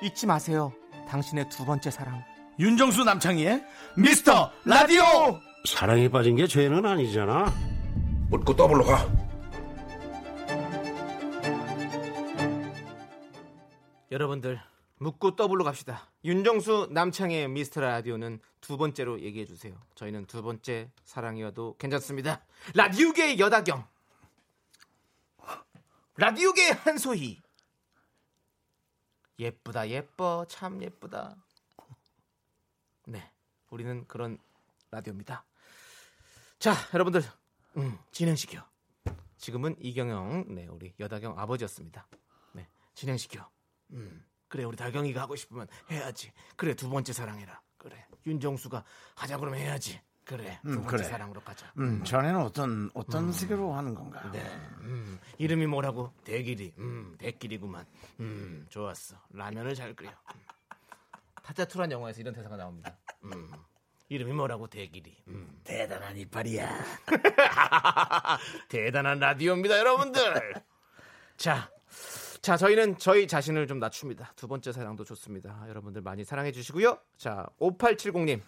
[0.00, 0.72] 잊지 마세요
[1.08, 2.22] 당신의 두 번째 사랑
[2.58, 3.64] 윤정수 남창희의
[3.96, 5.02] 미스터 라디오.
[5.66, 7.46] 사랑에 빠진 게 죄는 아니잖아.
[8.30, 9.08] 묻고 더블로 가.
[14.10, 14.60] 여러분들
[14.98, 16.08] 묻고 더블로 갑시다.
[16.24, 19.74] 윤정수 남창희의 미스터 라디오는 두 번째로 얘기해 주세요.
[19.96, 22.44] 저희는 두 번째 사랑이어도 괜찮습니다.
[22.74, 23.84] 라디오계의 여다경,
[26.16, 27.42] 라디오계의 한소희.
[29.40, 31.43] 예쁘다 예뻐 참 예쁘다.
[33.06, 33.30] 네,
[33.70, 34.38] 우리는 그런
[34.90, 35.44] 라디오입니다.
[36.58, 37.22] 자, 여러분들
[37.76, 38.64] 음, 진행시켜.
[39.36, 42.06] 지금은 이경영, 네 우리 여다경 아버지였습니다.
[42.52, 43.48] 네, 진행시켜.
[43.90, 46.32] 음, 그래 우리 다경이가 하고 싶으면 해야지.
[46.56, 47.60] 그래 두 번째 사랑해라.
[47.76, 48.84] 그래 윤정수가
[49.16, 50.00] 하자 그러면 해야지.
[50.24, 51.04] 그래 두 음, 번째 그래.
[51.04, 51.70] 사랑으로 가자.
[51.76, 54.30] 음, 전에는 어떤 어떤 식으로 하는 건가?
[54.30, 54.40] 네.
[54.80, 56.14] 음, 이름이 뭐라고?
[56.24, 56.72] 대길이.
[56.78, 57.84] 음, 대길이구만.
[58.20, 59.16] 음, 좋았어.
[59.30, 60.08] 라면을 잘 끓여.
[60.08, 60.40] 음.
[61.44, 62.96] 타짜투란 영화에서 이런 대사가 나옵니다.
[63.24, 63.52] 음,
[64.08, 64.66] 이름이 뭐라고?
[64.66, 65.14] 대길이.
[65.28, 66.84] 음, 대단한 이빨이야.
[68.70, 70.54] 대단한 라디오입니다, 여러분들.
[71.36, 71.70] 자,
[72.40, 74.32] 자, 저희는 저희 자신을 좀 낮춥니다.
[74.36, 75.64] 두 번째 사랑도 좋습니다.
[75.68, 76.98] 여러분들 많이 사랑해 주시고요.
[77.18, 78.40] 자, 5870님,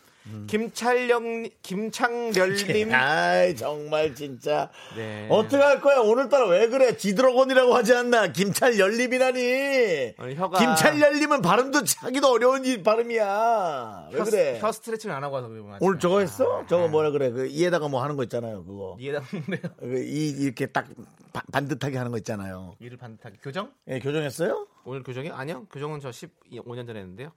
[0.46, 2.90] 김찰령, 김창렬님.
[2.94, 4.70] 아이 정말 진짜.
[4.96, 5.26] 네.
[5.30, 5.98] 어떻게 할 거야?
[6.00, 6.96] 오늘따라 왜 그래?
[6.96, 8.32] 지드래곤이라고 하지 않나?
[8.32, 10.14] 김찰 열림이라니.
[10.18, 14.08] 아니, 혀가- 김찰 열림은 발음도 하기도 어려운 이 발음이야.
[14.12, 14.58] 왜 혀, 그래?
[14.60, 15.48] 혀 스트레칭을 안 하고 와서.
[15.80, 16.64] 오늘 저거 했어?
[16.68, 17.30] 저거 뭐라 그래?
[17.30, 18.96] 그 이에다가 뭐 하는 거 있잖아요 그거.
[18.98, 19.60] 이해가 안돼요.
[19.80, 20.86] 그이 이렇게 딱
[21.32, 22.74] 바- 반듯하게 하는 거 있잖아요.
[22.80, 23.36] 이를 반듯하게.
[23.42, 23.70] 교정?
[23.88, 25.66] 예 교정했어요 오늘 교정이 아니요.
[25.66, 27.32] 교정은 저 15년 전에 했는데요.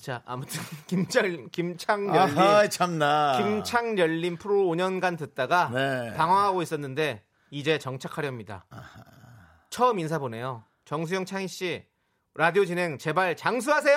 [0.00, 6.12] 자, 아무튼 김창 김창렬님 아하 참나 김창렬님 프로 5년간 듣다가 네.
[6.14, 8.66] 방황하고 있었는데 이제 정착하렵니다.
[9.70, 10.64] 처음 인사 보내요.
[10.84, 11.86] 정수영 창희 씨
[12.36, 13.96] 라디오 진행 제발 장수하세요.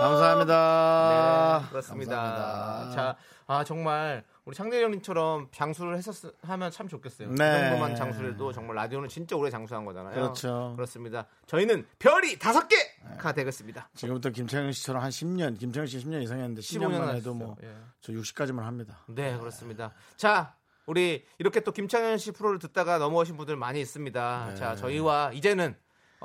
[0.00, 2.16] 감사합니다 네, 그렇습니다.
[2.16, 2.96] 감사합니다.
[2.96, 3.16] 자,
[3.46, 7.28] 아 정말 우리 창렬님처럼 장수를 했었 하면 참 좋겠어요.
[7.28, 7.68] 그 네.
[7.68, 10.14] 정도만 장수해도 정말 라디오는 진짜 오래 장수한 거잖아요.
[10.14, 10.72] 그렇죠.
[10.76, 11.26] 그렇습니다.
[11.46, 13.90] 저희는 별이 다섯 개가 되겠습니다.
[13.94, 17.84] 지금부터 김창현 씨처럼 한 10년 김창현 씨 10년 이상 했는데 15년 10년만 해도 뭐 하셨어요.
[18.00, 19.92] 저 60까지만 합니다 네, 그렇습니다.
[20.16, 20.54] 자,
[20.86, 24.46] 우리 이렇게 또 김창현 씨 프로를 듣다가 넘어오신 분들 많이 있습니다.
[24.48, 24.54] 네.
[24.54, 25.76] 자, 저희와 이제는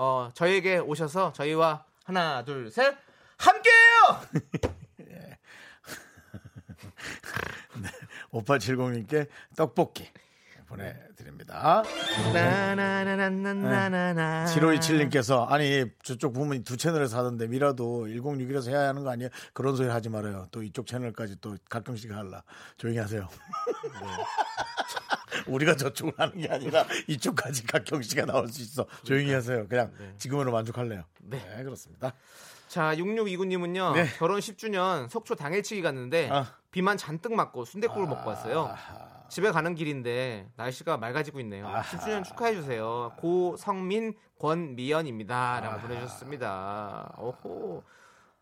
[0.01, 2.95] 어, 저에게 오셔서 저희와 하나, 둘, 셋.
[3.37, 4.21] 함께해요.
[8.31, 10.07] 5870님께 떡볶이
[10.69, 11.83] 보내드립니다.
[12.33, 14.45] 나나나나나나나.
[14.45, 19.29] 7527님께서 아니 저쪽 부분이 두 채널에서 하던데 미라도 1061에서 해야 하는 거 아니에요?
[19.53, 20.47] 그런 소리 하지 말아요.
[20.51, 22.43] 또 이쪽 채널까지 또 가끔씩 할라.
[22.77, 23.27] 조용히 하세요.
[25.47, 28.85] 우리가 저쪽을 하는 게 아니라 이쪽까지 가끔씩가 나올 수 있어.
[29.03, 29.67] 조용히 하세요.
[29.67, 31.03] 그냥 지금으로 만족할래요.
[31.21, 31.43] 네.
[31.57, 32.13] 네, 그렇습니다.
[32.67, 33.93] 자, 6629님은요.
[33.93, 34.05] 네.
[34.17, 36.53] 결혼 10주년 속초 당일치기 갔는데 아.
[36.71, 38.75] 비만 잔뜩 맞고 순댓국을 먹고 왔어요.
[39.29, 41.65] 집에 가는 길인데 날씨가 맑아지고 있네요.
[41.67, 43.13] 10주년 축하해 주세요.
[43.17, 47.15] 고성민 권미연입니다라고 보내주셨습니다.
[47.19, 47.83] 오호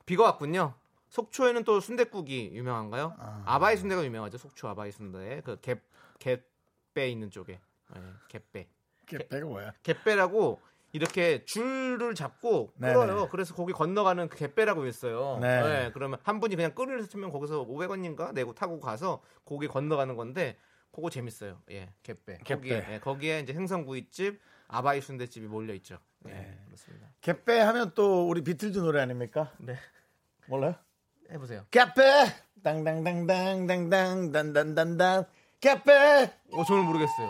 [0.06, 0.74] 비가 왔군요.
[1.10, 3.16] 속초에는 또 순댓국이 유명한가요?
[3.18, 4.38] 아바이 순대가 유명하죠.
[4.38, 5.80] 속초 아바이 순대 그갭
[6.20, 7.60] 갯배 있는 쪽에
[7.94, 8.68] 네, 갯배
[9.06, 9.74] 갯배가 뭐야?
[9.84, 10.60] 갯배라고
[10.92, 12.94] 이렇게 줄을 잡고 네네.
[12.94, 13.30] 끌어요.
[13.30, 15.38] 그래서 거기 건너가는 그 갯배라고 있어요.
[15.42, 15.62] 네.
[15.62, 20.58] 네, 그러면 한 분이 그냥 끈을 쓰면 거기서 500원인가 내고 타고 가서 거기 건너가는 건데
[20.92, 21.62] 그거 재밌어요.
[21.72, 22.38] 예, 갯배.
[22.44, 22.70] 갯배.
[22.70, 25.98] 거기에, 예, 거기에 이제 생선구이집, 아바이 순대집이 몰려 있죠.
[26.20, 26.60] 네, 네.
[26.66, 27.08] 그렇습니다.
[27.22, 29.54] 갯배 하면 또 우리 비틀즈 노래 아닙니까?
[29.60, 29.78] 네,
[30.48, 30.76] 몰라요?
[31.30, 31.66] 해보세요.
[31.72, 32.02] 갯배
[32.64, 35.26] 땅땅땅땅땅땅단단단단
[35.60, 37.30] 갯배 어, 저는 모르겠어요.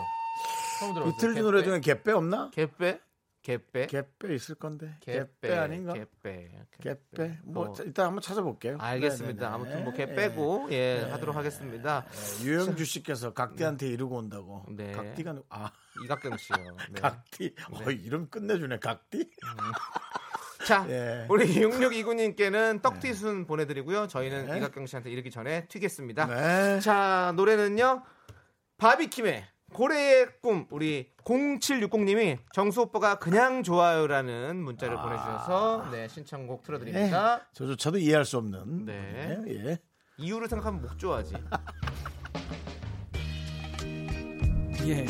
[1.04, 1.40] 비틀즈?
[1.40, 2.50] 노래 중에 갯배 없나?
[2.52, 3.00] 갯배?
[3.48, 3.86] 갯배?
[3.86, 5.94] 갯배 있을 건데 갯배 아닌가?
[5.94, 6.50] 갯배.
[6.82, 7.72] 갯배 뭐 어.
[7.72, 8.76] 자, 일단 한번 찾아볼게요.
[8.78, 9.48] 알겠습니다.
[9.50, 9.54] 네네네.
[9.54, 12.04] 아무튼 뭐 개 빼고 예, 하도록 하겠습니다.
[12.10, 14.66] 네, 유영주 씨께서 각디한테 이러고 온다고.
[14.68, 14.92] 네.
[14.92, 15.72] 각디가 누- 아
[16.04, 16.56] 이각경 씨요.
[16.92, 17.00] 네.
[17.00, 17.54] 각디.
[17.72, 19.30] 어, 이름 끝내주네 각디.
[20.66, 21.24] 자, 예.
[21.30, 24.08] 우리 6629님께는 떡튀순 보내드리고요.
[24.08, 24.58] 저희는 네.
[24.58, 26.26] 이각경 씨한테 이르기 전에 튀겠습니다.
[26.26, 26.80] 네.
[26.80, 28.02] 자, 노래는요.
[28.76, 35.02] 바비킴의 고래의 꿈 우리 0760님이 정수 오빠가 그냥 좋아요라는 문자를 아.
[35.02, 37.46] 보내주셔서 네 신청곡 틀어드립니다.
[37.52, 38.86] 저조차도 이해할 수 없는.
[38.86, 39.38] 네.
[39.48, 39.78] 예.
[40.18, 41.34] 이유를 생각하면 목 좋아하지.
[44.88, 45.04] Yeah.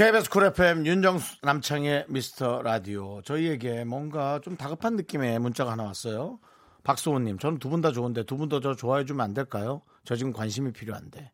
[0.00, 6.38] KBS 쿨 FM 윤정수 남창의 미스터 라디오 저희에게 뭔가 좀 다급한 느낌의 문자가 하나 왔어요.
[6.84, 9.82] 박소호님 저는 두 분 다 좋은데 두 분 더 저 좋아해 주면 안 될까요?
[10.04, 11.30] 저 지금 관심이 필요한데.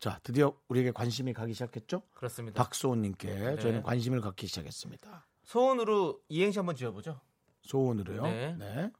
[0.00, 2.02] 자 드디어 우리에게 관심이 가기 시작했죠?
[2.12, 2.62] 그렇습니다.
[2.62, 3.56] 박소호님께 네.
[3.58, 5.26] 저희는 관심을 갖기 시작했습니다.
[5.44, 7.18] 소원으로 이행시 한번 지어보죠.
[7.62, 8.22] 소원으로요.
[8.24, 8.54] 네.
[8.58, 8.90] 네.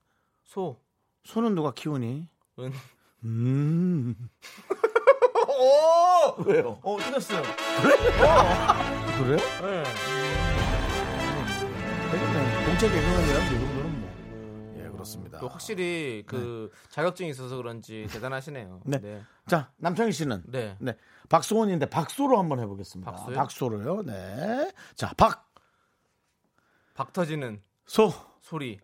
[0.45, 0.81] 소,
[1.25, 2.27] 소는 누가 키우니?
[2.61, 2.73] 은.
[3.25, 4.31] 음.
[5.61, 6.43] 오!
[6.45, 6.79] 왜요?
[6.83, 7.43] 어, 틀렸어요.
[9.25, 9.37] 그래요?
[9.37, 9.85] 네.
[12.11, 14.75] 그냥 공채 개그맨이라면 이 정도는 뭐.
[14.79, 15.39] 예 그렇습니다.
[15.39, 18.81] 또 확실히 그 자격증이 있어서 그런지 대단하시네요.
[18.85, 18.99] 네.
[19.01, 19.23] 네.
[19.47, 20.77] 자 남창희 씨는 네.
[20.81, 20.97] 네.
[21.29, 23.11] 박소원인데 박소로 한번 해보겠습니다.
[23.11, 23.37] 박소요?
[23.37, 24.03] 박소로요.
[24.03, 24.73] 네.
[24.97, 25.49] 자, 박,
[26.95, 28.13] 박 터지는 소.
[28.41, 28.81] 소리.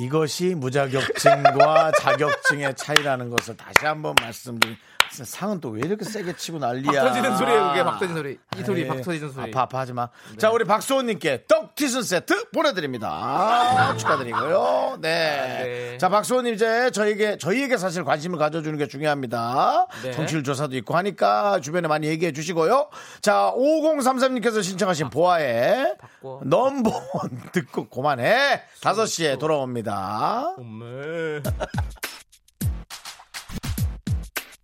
[0.00, 4.76] 이것이 무자격증과 자격증의 차이라는 것을 다시 한번 말씀드리
[5.12, 7.02] 상은 또 왜 이렇게 세게 치고 난리야.
[7.02, 8.38] 박 터지는 소리예요, 그게 박 터지는 소리.
[8.58, 9.50] 이 소리, 에이, 박 터지는 소리.
[9.50, 10.08] 아파, 아파하지 마.
[10.38, 13.94] 자, 우리 박수호님께 떡 튀순 세트 보내드립니다.
[13.96, 14.98] 축하드리고요.
[15.00, 15.62] 네.
[15.90, 15.98] 네.
[15.98, 19.86] 자, 박수호님 이제 저희에게, 저희에게 사실 관심을 가져주는 게 중요합니다.
[20.02, 20.12] 네.
[20.12, 22.88] 정치율 조사도 있고 하니까 주변에 많이 얘기해 주시고요.
[23.20, 26.40] 자, 5033님께서 신청하신 보아의 바꿔.
[26.44, 28.62] 넘버원 듣고 그만해.
[28.80, 30.54] 5시에 돌아옵니다.
[30.58, 31.40] 엄매.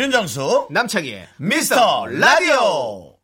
[0.00, 3.18] 윤정수, 남창희의 미스터 라디오.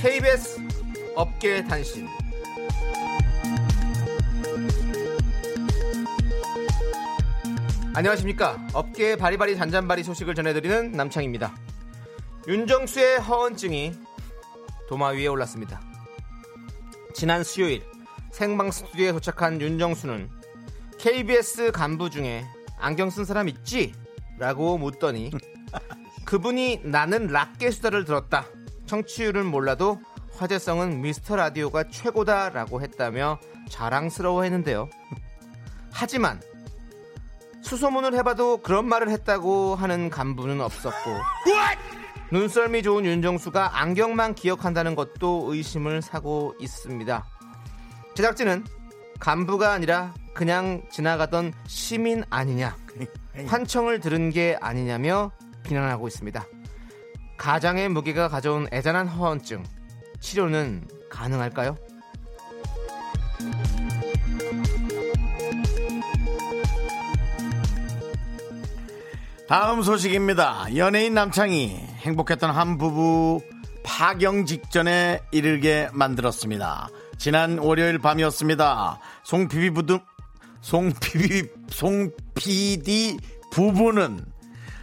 [0.00, 0.60] KBS
[1.16, 2.06] 업계 단신.
[7.96, 8.64] 안녕하십니까.
[8.74, 11.52] 업계의 바리바리 잔잔바리 소식을 전해드리는 남창입니다.
[12.46, 13.92] 윤정수의 허언증이
[14.88, 15.91] 도마 위에 올랐습니다.
[17.14, 17.82] 지난 수요일
[18.30, 20.30] 생방 스튜디오에 도착한 윤정수는
[20.98, 22.44] KBS 간부 중에
[22.78, 23.92] 안경 쓴 사람 있지?
[24.38, 25.30] 라고 묻더니
[26.24, 28.46] 그분이 나는 락게 수다를 들었다.
[28.86, 30.00] 청취율은 몰라도
[30.36, 34.88] 화제성은 미스터 라디오가 최고다라고 했다며 자랑스러워 했는데요.
[35.92, 36.40] 하지만
[37.62, 41.10] 수소문을 해봐도 그런 말을 했다고 하는 간부는 없었고
[42.32, 47.26] 눈썰미 좋은 윤정수가 안경만 기억한다는 것도 의심을 사고 있습니다.
[48.14, 48.64] 제작진은
[49.20, 52.74] 간부가 아니라 그냥 지나가던 시민 아니냐
[53.46, 55.30] 환청을 들은 게 아니냐며
[55.62, 56.42] 비난하고 있습니다.
[57.36, 59.62] 가장의 무게가 가져온 애잔한 허언증
[60.20, 61.76] 치료는 가능할까요?
[69.46, 70.74] 다음 소식입니다.
[70.76, 73.40] 연예인 남창이 행복했던 한 부부
[73.84, 76.88] 파경 직전에 이르게 만들었습니다.
[77.18, 79.00] 지난 월요일 밤이었습니다.
[79.24, 80.00] 송피비 부두
[80.60, 83.18] 송피비 송피디
[83.52, 84.24] 부부는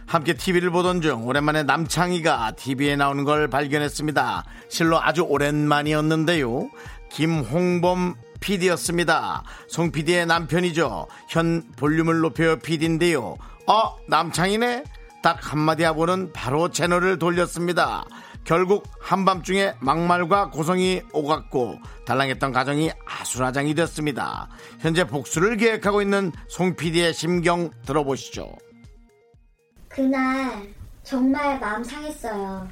[0.06, 4.44] 함께 TV를 보던 중 오랜만에 남창희가 TV에 나오는 걸 발견했습니다.
[4.68, 6.68] 실로 아주 오랜만이었는데요.
[7.10, 9.44] 김홍범 PD였습니다.
[9.68, 11.06] 송 PD의 남편이죠.
[11.28, 13.36] 현 볼륨을 높여 PD인데요.
[13.66, 14.84] 어, 남창희네?
[15.22, 18.04] 딱 한마디 하고는 바로 채널을 돌렸습니다.
[18.44, 24.48] 결국 한밤중에 막말과 고성이 오갔고 달랑했던 가정이 아수라장이 됐습니다.
[24.78, 28.50] 현재 복수를 계획하고 있는 송 PD의 심경 들어보시죠.
[29.88, 32.68] 그날 정말 마음 상했어요.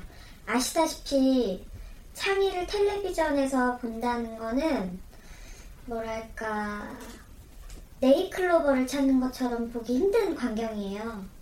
[0.47, 1.67] 아시다시피
[2.15, 4.99] 창의를 텔레비전에서 본다는 거는
[5.85, 6.89] 뭐랄까
[8.01, 11.38] 네이클로버를 찾는 것처럼 보기 힘든 광경이에요.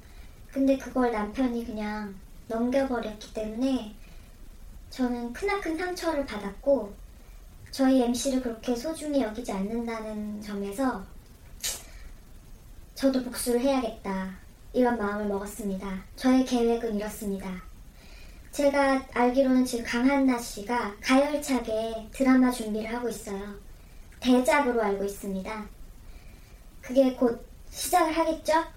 [0.57, 2.15] 근데 그걸 남편이 그냥
[2.49, 3.95] 넘겨버렸기 때문에
[4.89, 6.95] 저는 크나큰 상처를 받았고
[7.71, 11.05] 저희 MC를 그렇게 소중히 여기지 않는다는 점에서
[12.95, 14.35] 저도 복수를 해야겠다.
[14.73, 16.03] 이런 마음을 먹었습니다.
[16.17, 17.63] 저의 계획은 이렇습니다.
[18.51, 23.57] 제가 알기로는 지금 강한나 씨가 가열차게 드라마 준비를 하고 있어요.
[24.21, 25.67] 대작으로 알고 있습니다.
[26.81, 28.76] 그게 곧 시작을 하겠죠?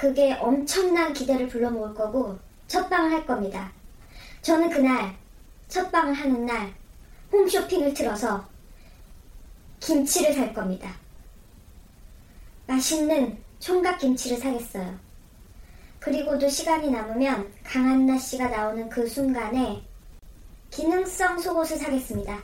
[0.00, 3.70] 그게 엄청난 기대를 불러모을 거고 첫 방을 할 겁니다.
[4.40, 5.14] 저는 그날
[5.68, 6.72] 첫 방을 하는 날
[7.30, 8.48] 홈쇼핑을 틀어서
[9.78, 10.90] 김치를 살 겁니다.
[12.66, 14.98] 맛있는 총각 김치를 사겠어요.
[15.98, 19.82] 그리고도 시간이 남으면 강한나 씨가 나오는 그 순간에
[20.70, 22.42] 기능성 속옷을 사겠습니다.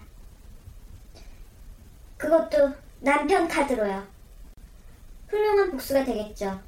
[2.18, 4.06] 그것도 남편 카드로요.
[5.28, 6.65] 훌륭한 복수가 되겠죠.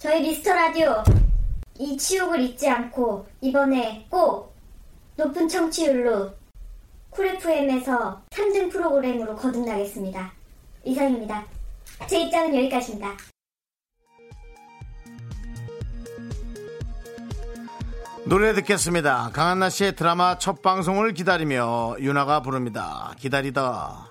[0.00, 1.04] 저희 미스터 라디오
[1.78, 4.56] 이 치욕을 잊지 않고 이번에 꼭
[5.14, 6.32] 높은 청취율로
[7.10, 10.32] 쿨 FM에서 3등 프로그램으로 거듭나겠습니다.
[10.84, 11.44] 이상입니다.
[12.06, 13.10] 제 입장은 여기까지입니다.
[18.24, 19.30] 노래 듣겠습니다.
[19.34, 23.12] 강한나 씨의 드라마 첫 방송을 기다리며 윤아가 부릅니다.
[23.18, 24.10] 기다리다.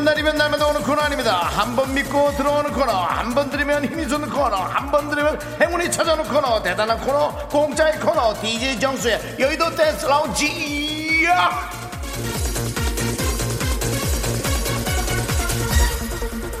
[0.00, 1.36] 예, 날이면 날마다 오는 코너 아닙니다.
[1.44, 5.90] 한 번 믿고 들어오는 코너, 한 번 들으면 힘이 솟는 코너, 한 번 들으면 행운이
[5.90, 11.24] 찾아오는 코너, 대단한 코너, 공짜의 코너, DJ 정수의 여의도 댄스 라운지!
[11.26, 11.50] 야!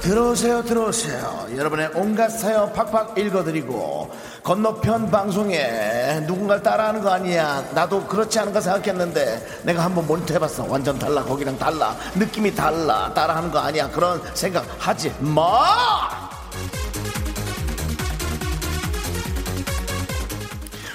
[0.02, 1.46] 들어오세요, 들어오세요.
[1.56, 4.10] 여러분의 온갖 사연 팍팍 읽어드리고,
[4.42, 7.64] 건너편 방송에 누군가를 따라하는 거 아니야.
[7.72, 10.64] 나도 그렇지 않은가 생각했는데, 내가 한번 모니터 해봤어.
[10.68, 11.22] 완전 달라.
[11.22, 11.94] 거기랑 달라.
[12.14, 13.12] 느낌이 달라.
[13.14, 13.88] 따라하는 거 아니야.
[13.90, 16.30] 그런 생각 하지 마!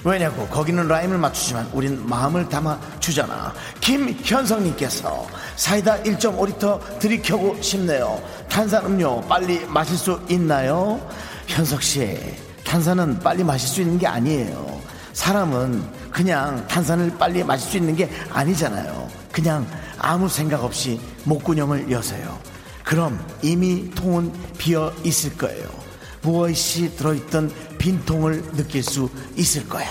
[0.04, 9.66] 왜냐고 거기는 라임을 맞추지만 우린 마음을 담아 주잖아 김현성님께서 사이다 1.5리터 들이켜고 싶네요 탄산음료 빨리
[9.66, 11.02] 마실 수 있나요?
[11.48, 14.82] 현석씨 탄산은 빨리 마실 수 있는 게 아니에요
[15.14, 19.66] 사람은 그냥 탄산을 빨리 마실 수 있는 게 아니잖아요 그냥
[19.98, 22.38] 아무 생각 없이 목구녕을 여세요
[22.84, 25.86] 그럼 이미 통은 비어 있을 거예요
[26.26, 29.86] 무엇이 들어있던 빈통을 느낄 수 있을 거야.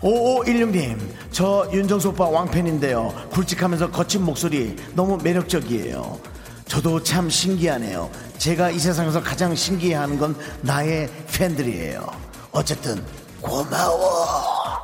[0.00, 0.98] 5516님,
[1.32, 3.28] 저 윤정수 오빠 왕팬인데요.
[3.30, 6.20] 굵직하면서 거친 목소리 너무 매력적이에요.
[6.66, 8.10] 저도 참 신기하네요.
[8.38, 12.06] 제가 이 세상에서 가장 신기해하는 건 나의 팬들이에요.
[12.52, 13.04] 어쨌든
[13.40, 14.82] 고마워.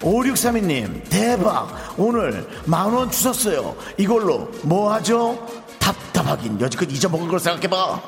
[0.00, 1.94] 5632님, 대박!
[1.96, 3.76] 오늘 만원 주셨어요.
[3.96, 5.46] 이걸로 뭐 하죠?
[5.78, 8.02] 답답하긴 여지껏 잊어먹은 걸 생각해봐.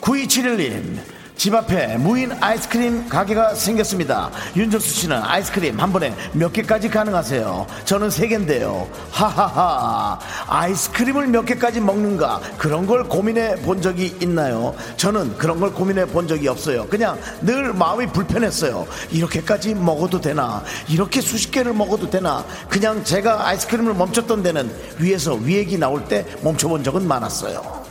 [0.00, 1.00] 9271님,
[1.46, 4.32] 집 앞에 무인 아이스크림 가게가 생겼습니다.
[4.56, 7.68] 윤정수 씨는 아이스크림 한 번에 몇 개까지 가능하세요?
[7.84, 8.88] 저는 세 개인데요.
[9.12, 10.18] 하하하.
[10.48, 12.40] 아이스크림을 몇 개까지 먹는가?
[12.58, 14.74] 그런 걸 고민해 본 적이 있나요?
[14.96, 16.84] 저는 그런 걸 고민해 본 적이 없어요.
[16.88, 18.84] 그냥 늘 마음이 불편했어요.
[19.12, 20.64] 이렇게까지 먹어도 되나?
[20.88, 22.44] 이렇게 수십 개를 먹어도 되나?
[22.68, 24.68] 그냥 제가 아이스크림을 멈췄던 데는
[24.98, 27.85] 위에서 위액이 나올 때 멈춰본 적은 많았어요.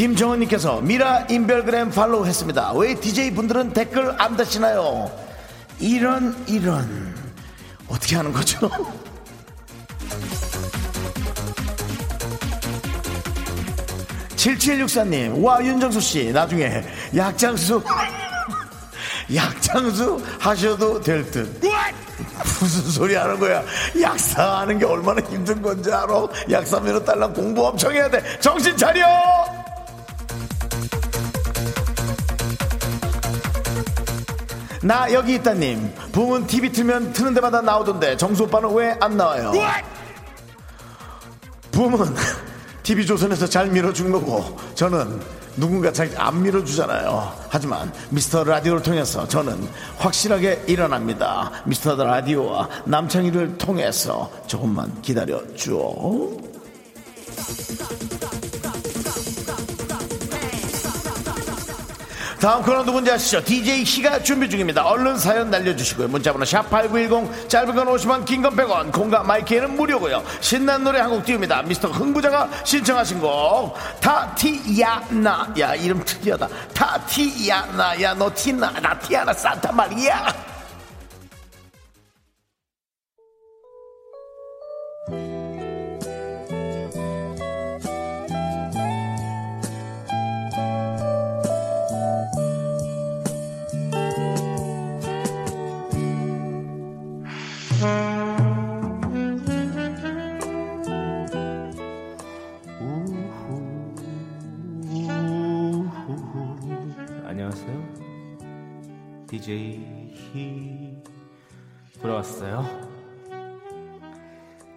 [0.00, 2.72] 김정은님께서 미라 인별그램 팔로우 했습니다.
[2.72, 5.12] 왜 DJ 분들은 댓글 안 다시나요?
[5.78, 7.14] 이런, 이런.
[7.86, 8.70] 어떻게 하는 거죠?
[14.36, 16.82] 칠칠육사님, 와, 윤정수 씨, 나중에
[17.14, 17.82] 약장수,
[19.34, 21.60] 약장수 하셔도 될 듯.
[22.58, 23.62] 무슨 소리 하는 거야?
[24.00, 26.26] 약사하는 게 얼마나 힘든 건지 알아?
[26.50, 28.22] 약사면허 딸랑 공부 엄청 해야 돼.
[28.40, 29.60] 정신 차려!
[34.82, 35.92] 나 여기 있다님.
[36.12, 39.52] 붐은 TV 틀면 트는 데마다 나오던데 정수 오빠는 왜 안 나와요?
[41.72, 42.14] 붐은
[42.82, 45.20] TV 조선에서 잘 밀어준 거고 저는
[45.56, 47.32] 누군가 잘 안 밀어주잖아요.
[47.50, 49.68] 하지만 미스터 라디오를 통해서 저는
[49.98, 51.50] 확실하게 일어납니다.
[51.66, 56.40] 미스터 라디오와 남창희를 통해서 조금만 기다려 주오.
[62.40, 63.44] 다음 코너 누군지 아시죠?
[63.44, 64.82] DJ 희가 준비 중입니다.
[64.86, 66.08] 얼른 사연 날려주시고요.
[66.08, 70.22] 문자번호 샵8910 짧은 건 50원 긴 건 100원 공과 마이크에는 무료고요.
[70.40, 71.62] 신난 노래 한 곡 띄웁니다.
[71.64, 76.48] 미스터 흥부자가 신청하신 곡 타티야나 야 이름 특이하다.
[76.72, 80.49] 타티야나 야너 티나 나 티아나 산타 말이야.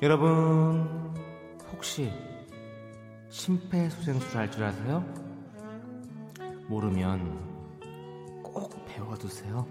[0.03, 1.15] 여러분
[1.71, 2.11] 혹시
[3.29, 5.01] 심폐소생술 할 줄 아세요?
[6.67, 9.65] 모르면 꼭 배워두세요.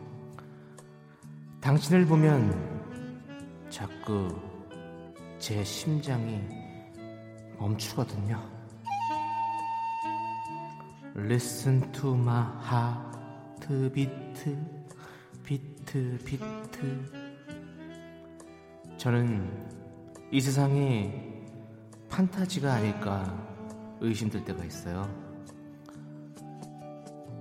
[1.60, 4.34] 당신을 보면 자꾸
[5.38, 6.40] 제 심장이
[7.58, 8.42] 멈추거든요.
[11.14, 14.56] Listen to my heart beat,
[15.44, 17.12] 비트, 비트.
[18.96, 19.81] 저는
[20.32, 21.12] 이 세상이
[22.08, 23.36] 판타지가 아닐까
[24.00, 25.06] 의심될 때가 있어요.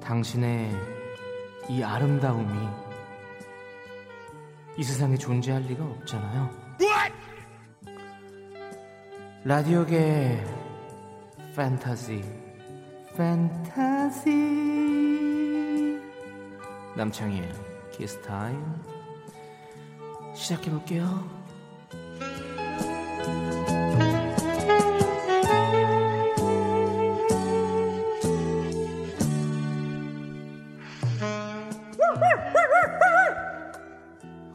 [0.03, 0.71] 당신의
[1.69, 2.53] 이 아름다움이
[4.77, 6.49] 이 세상에 존재할 리가 없잖아요.
[9.45, 10.43] 라디오계
[11.55, 12.21] 판타지,
[13.15, 14.29] 판타지.
[16.97, 17.53] 남창희의
[17.93, 18.61] 키스 타임
[20.35, 21.40] 시작해 볼게요.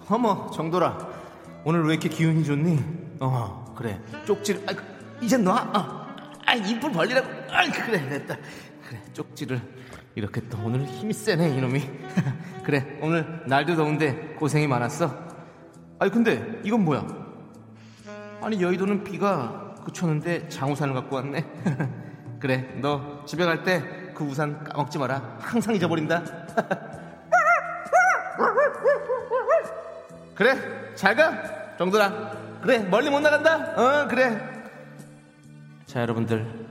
[0.08, 0.98] 어머 정돌아.
[1.64, 2.84] 오늘 왜 이렇게 기운이 좋니?
[3.20, 4.00] 어 그래.
[4.24, 4.72] 쪽지를 아,
[5.20, 5.54] 이제 놔.
[5.74, 6.06] 어.
[6.46, 7.26] 아 입을 벌리라고.
[7.50, 8.36] 아 그래 됐다.
[8.88, 9.60] 그래 쪽지를
[10.14, 11.82] 이렇게 또 오늘 힘이 세네 이놈이.
[12.64, 15.12] 그래 오늘 날도 더운데 고생이 많았어.
[15.98, 17.04] 아니 근데 이건 뭐야?
[18.42, 21.44] 아니 여의도는 비가 그쳤는데 장우산을 갖고 왔네.
[22.38, 25.36] 그래 너 집에 갈 때 그 우산 까먹지 마라.
[25.40, 26.22] 항상 잊어버린다
[30.36, 30.94] 그래?
[30.94, 32.60] 잘가 정들아.
[32.62, 33.72] 그래 멀리 못 나간다.
[33.76, 34.38] 어 그래.
[35.86, 36.66] 자 여러분들.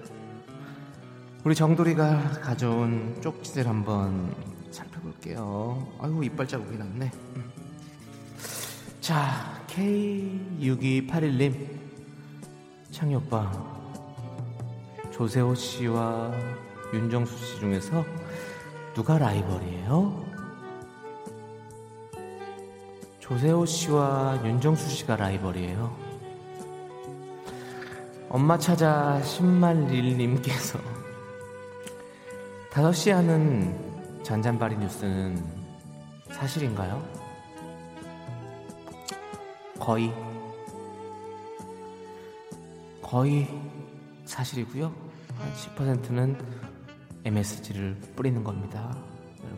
[1.43, 4.33] 우리 정돌이가 가져온 쪽지들 한번
[4.71, 5.85] 살펴볼게요.
[5.99, 7.11] 아이고 이빨 자국이 났네.
[7.35, 7.51] 음.
[9.01, 11.75] 자 K6281님.
[12.91, 13.51] 창희 오빠
[15.11, 16.31] 조세호 씨와
[16.93, 18.05] 윤정수 씨 중에서
[18.93, 20.24] 누가 라이벌이에요?
[23.25, 25.97] 조세호 씨와 윤정수 씨가 라이벌이에요.
[28.29, 30.77] 엄마 찾아 신말릴님께서
[32.69, 35.43] 5시에 하는 잔잔바리 뉴스는
[36.29, 37.03] 사실인가요?
[39.79, 40.13] 거의
[43.01, 43.47] 거의
[44.25, 44.93] 사실이고요.
[45.35, 46.37] 한 10%는
[47.25, 48.95] MSG를 뿌리는 겁니다.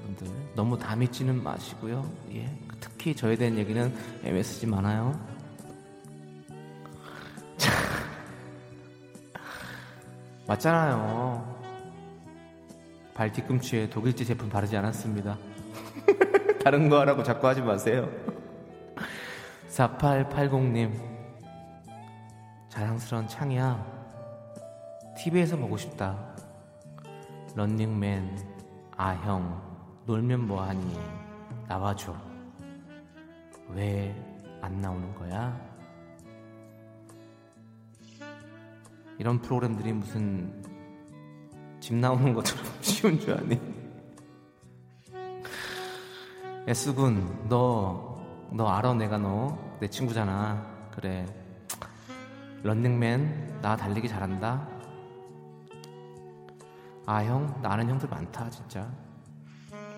[0.08, 2.10] 여러분들 너무 다 믿지는 마시고요.
[2.34, 2.50] 예,
[2.80, 3.94] 특히 저에 대한 얘기는
[4.24, 5.20] MSG 많아요.
[7.58, 7.72] 자,
[10.48, 11.58] 맞잖아요.
[13.14, 15.38] 발 뒤꿈치에 독일제 제품 바르지 않았습니다.
[16.64, 18.10] 다른 거 하라고 자꾸 하지 마세요.
[19.70, 20.92] 4880님
[22.70, 23.86] 자랑스러운 창이야
[25.18, 26.18] TV에서 보고 싶다
[27.56, 28.40] 런닝맨
[28.96, 29.67] 아형
[30.08, 31.00] 놀면 뭐하니?
[31.68, 32.16] 나와줘.
[33.74, 34.16] 왜
[34.62, 35.56] 안 나오는 거야?
[39.20, 40.64] 이런 프로그램들이 무슨
[41.80, 43.60] 집 나오는 것처럼 쉬운 줄 아니
[46.68, 48.18] S군 너
[48.52, 49.58] 너 알아 내가 너?
[49.82, 50.66] 내 친구잖아.
[50.92, 51.26] 그래.
[52.64, 54.66] 런닝맨 나 달리기 잘한다.
[57.06, 58.90] 아 형 나는 형들 많다 진짜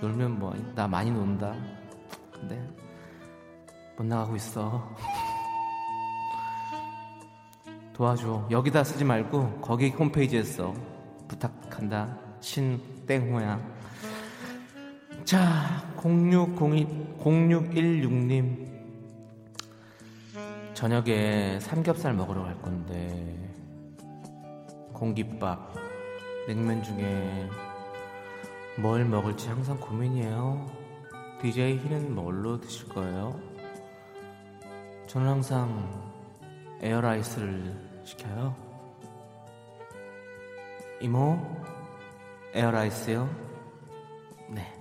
[0.01, 1.53] 놀면 뭐 나 많이 논다.
[2.31, 2.57] 근데
[3.97, 4.95] 못 나가고 있어.
[7.93, 8.47] 도와줘.
[8.49, 10.73] 여기다 쓰지 말고 거기 홈페이지에 써.
[11.27, 12.17] 부탁한다.
[12.39, 13.59] 신땡호야.
[15.25, 18.69] 자 0602 0616님.
[20.73, 23.35] 저녁에 삼겹살 먹으러 갈 건데
[24.93, 25.75] 공깃밥
[26.47, 27.49] 냉면 중에
[28.81, 30.65] 뭘 먹을지 항상 고민이에요.
[31.41, 33.37] DJ 희는 뭘로 드실 거예요?
[35.05, 36.09] 저는 항상
[36.79, 38.55] 에어라이스를 시켜요.
[41.01, 41.37] 이모,
[42.53, 43.29] 에어라이스요?
[44.49, 44.73] 네,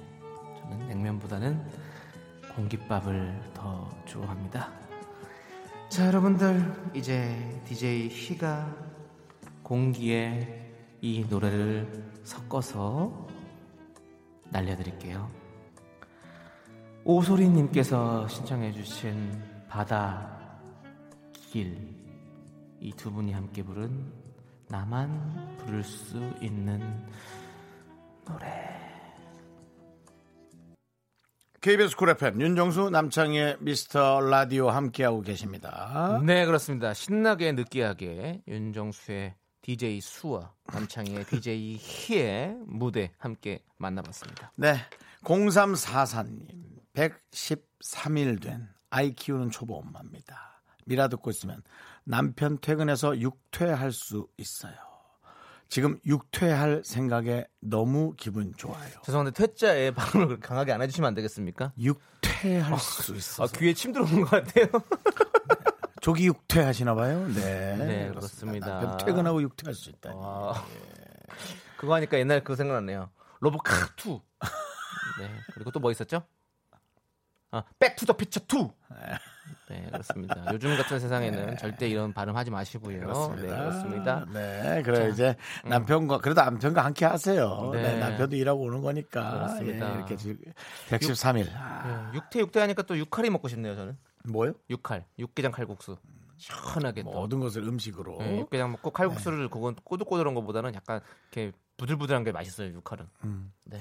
[0.61, 1.61] 저는 냉면보다는
[2.55, 4.70] 공깃밥을 더 좋아합니다.
[5.88, 8.72] 자, 여러분들, 이제 DJ 희가
[9.64, 13.28] 공기에 이 노래를 섞어서
[14.51, 15.30] 날려드릴게요.
[17.05, 20.61] 오소리님께서 신청해주신 바다
[21.32, 21.99] 길
[22.80, 24.12] 이 두 분이 함께 부른
[24.68, 26.80] 나만 부를 수 있는
[28.24, 28.46] 노래.
[31.61, 36.20] KBS 쿨 FM 윤정수 남창의 미스터 라디오 함께하고 계십니다.
[36.24, 36.94] 네, 그렇습니다.
[36.94, 39.34] 신나게 느끼하게 윤정수의
[39.68, 44.50] DJ 수와 남창희의 DJ 희의 무대 함께 만나봤습니다.
[44.56, 44.76] 네.
[45.24, 46.46] 0344님
[46.94, 50.62] 113일 된 아이 키우는 초보 엄마입니다.
[50.86, 51.62] 미라 듣고 있으면
[52.04, 54.72] 남편 퇴근해서 육퇴할 수 있어요.
[55.68, 58.90] 지금 육퇴할 생각에 너무 기분 좋아요.
[59.04, 61.74] 죄송한데 퇴짜에 발음을 강하게 안 해주시면 안 되겠습니까?
[61.78, 63.44] 육퇴할 수 있어.
[63.44, 64.66] 아, 귀에 침 들어오는 것 같아요.
[66.09, 67.28] 조기 육퇴 하시나 봐요?
[67.34, 67.76] 네.
[67.76, 68.80] 네, 그렇습니다.
[68.80, 70.14] 남편 퇴근하고 육퇴할 수 있다.
[70.14, 70.54] 와.
[71.76, 73.11] 그거 하니까 옛날 그거 생각났네요.
[73.40, 74.18] 로보캅 two.
[75.20, 75.30] 네.
[75.52, 76.22] 그리고 또 뭐 있었죠?
[77.50, 78.70] 아, Back to the Future 2.
[79.68, 80.46] 네, 그렇습니다.
[80.50, 83.00] 요즘 같은 세상에는 절대 이런 발음하지 마시고요.
[83.00, 83.42] 그렇습니다.
[83.42, 84.26] 네, 그렇습니다.
[84.32, 85.36] 네, 그래 자, 이제
[85.66, 87.70] 남편과 그래도 남편과 함께 하세요.
[87.74, 87.82] 네.
[87.82, 87.98] 네.
[87.98, 89.30] 남편도 일하고 오는 거니까.
[89.30, 89.90] 그렇습니다.
[89.90, 91.44] 예, 이렇게 113일.
[91.44, 93.98] 네, 육퇴 육퇴 하니까 또 육칼이 먹고 싶네요, 저는.
[94.24, 94.52] 뭐요?
[94.70, 95.96] 육칼, 육개장 칼국수.
[96.36, 97.10] 시원하게 또.
[97.10, 98.18] 모든 것을 음식으로.
[98.18, 101.00] 네, 육개장 먹고 칼국수를 그건 꼬들꼬들한 것보다는 약간
[101.32, 103.06] 이렇게 부들부들한 게 맛있어요, 육칼은.
[103.24, 103.52] 음.
[103.64, 103.80] 네.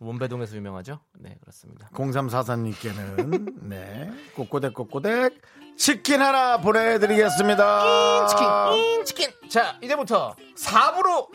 [0.00, 1.00] 원배동에서 유명하죠?
[1.18, 1.88] 네, 그렇습니다.
[1.88, 5.40] 0344님께는 네 꼬꼬댁 꼬꼬댁
[5.76, 8.26] 치킨 하나 보내드리겠습니다.
[8.28, 9.48] 치킨, 치킨.
[9.48, 11.28] 자, 이제부터 4부로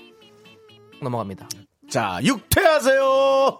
[1.01, 1.49] 넘어갑니다.
[1.89, 3.59] 자 육퇴하세요.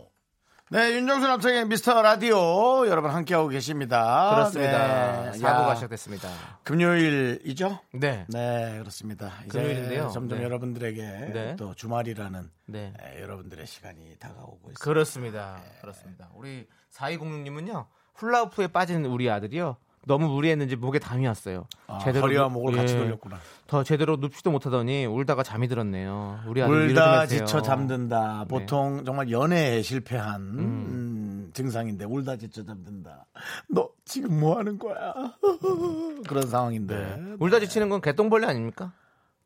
[0.73, 4.31] 네, 윤정수 남창의 미스터 라디오 여러분 함께하고 계십니다.
[4.35, 5.23] 그렇습니다.
[5.23, 6.29] 네, 4부가 야, 시작됐습니다.
[6.63, 7.77] 금요일이죠?
[7.91, 8.25] 네.
[8.29, 9.33] 네, 그렇습니다.
[9.45, 10.07] 이제 금요일인데요.
[10.13, 10.45] 점점 네.
[10.45, 11.55] 여러분들에게 네.
[11.57, 12.93] 또 주말이라는 네.
[13.01, 14.79] 에, 여러분들의 시간이 다가오고 있습니다.
[14.81, 15.61] 그렇습니다.
[15.81, 16.29] 그렇습니다.
[16.35, 17.87] 우리 4206님은요.
[18.15, 19.75] 훌라후프에 빠진 우리 아들이요.
[20.07, 21.67] 너무 무리했는지 목에 담이 왔어요.
[21.87, 23.37] 아, 허리와 목을 같이 예, 돌렸구나.
[23.67, 26.39] 더 제대로 눕지도 못하더니 울다가 잠이 들었네요.
[26.47, 27.27] 우리 아들 울다.
[27.27, 28.39] 지쳐 잠든다.
[28.39, 28.47] 네.
[28.47, 33.25] 보통 정말 연애에 실패한 음, 증상인데 울다 지쳐 잠든다.
[33.69, 35.13] 너 지금 뭐 하는 거야?
[36.27, 37.35] 그런 상황인데.
[37.39, 38.93] 울다 지치는 건 개똥벌레 아닙니까?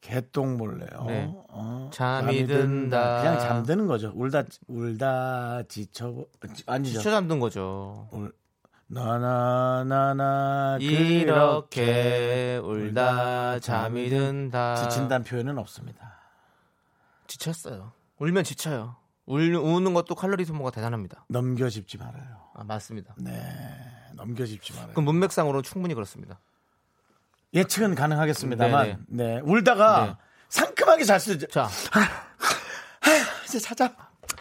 [0.02, 1.04] 개똥벌레요.
[1.08, 1.34] 네.
[1.50, 3.18] 어, 잠이 든다.
[3.22, 4.12] 그냥 잠드는 거죠.
[4.16, 6.26] 울다 울다 지쳐
[6.68, 7.00] 아니죠.
[7.00, 8.08] 지쳐 잠든 거죠.
[8.12, 8.32] 울,
[8.88, 14.76] 나나나나 이렇게 울다 잠이 든다.
[14.76, 16.20] 지친다는 표현은 없습니다.
[17.28, 17.92] 지쳤어요.
[18.20, 18.96] 울면 지쳐요.
[19.26, 21.26] 울, 우는 것도 칼로리 소모가 대단합니다.
[21.30, 22.42] 넘겨짚지 말아요.
[22.54, 23.16] 아, 맞습니다.
[23.18, 23.32] 네,
[24.14, 24.92] 넘겨짚지 말아요.
[24.92, 26.40] 그럼 문맥상으로 충분히 그렇습니다.
[27.54, 29.34] 예측은 가능하겠습니다만, 네네.
[29.36, 30.16] 네 울다가 네.
[30.50, 31.48] 상큼하게 잘 있죠.
[31.48, 31.68] 자,
[33.46, 33.96] 이제 자자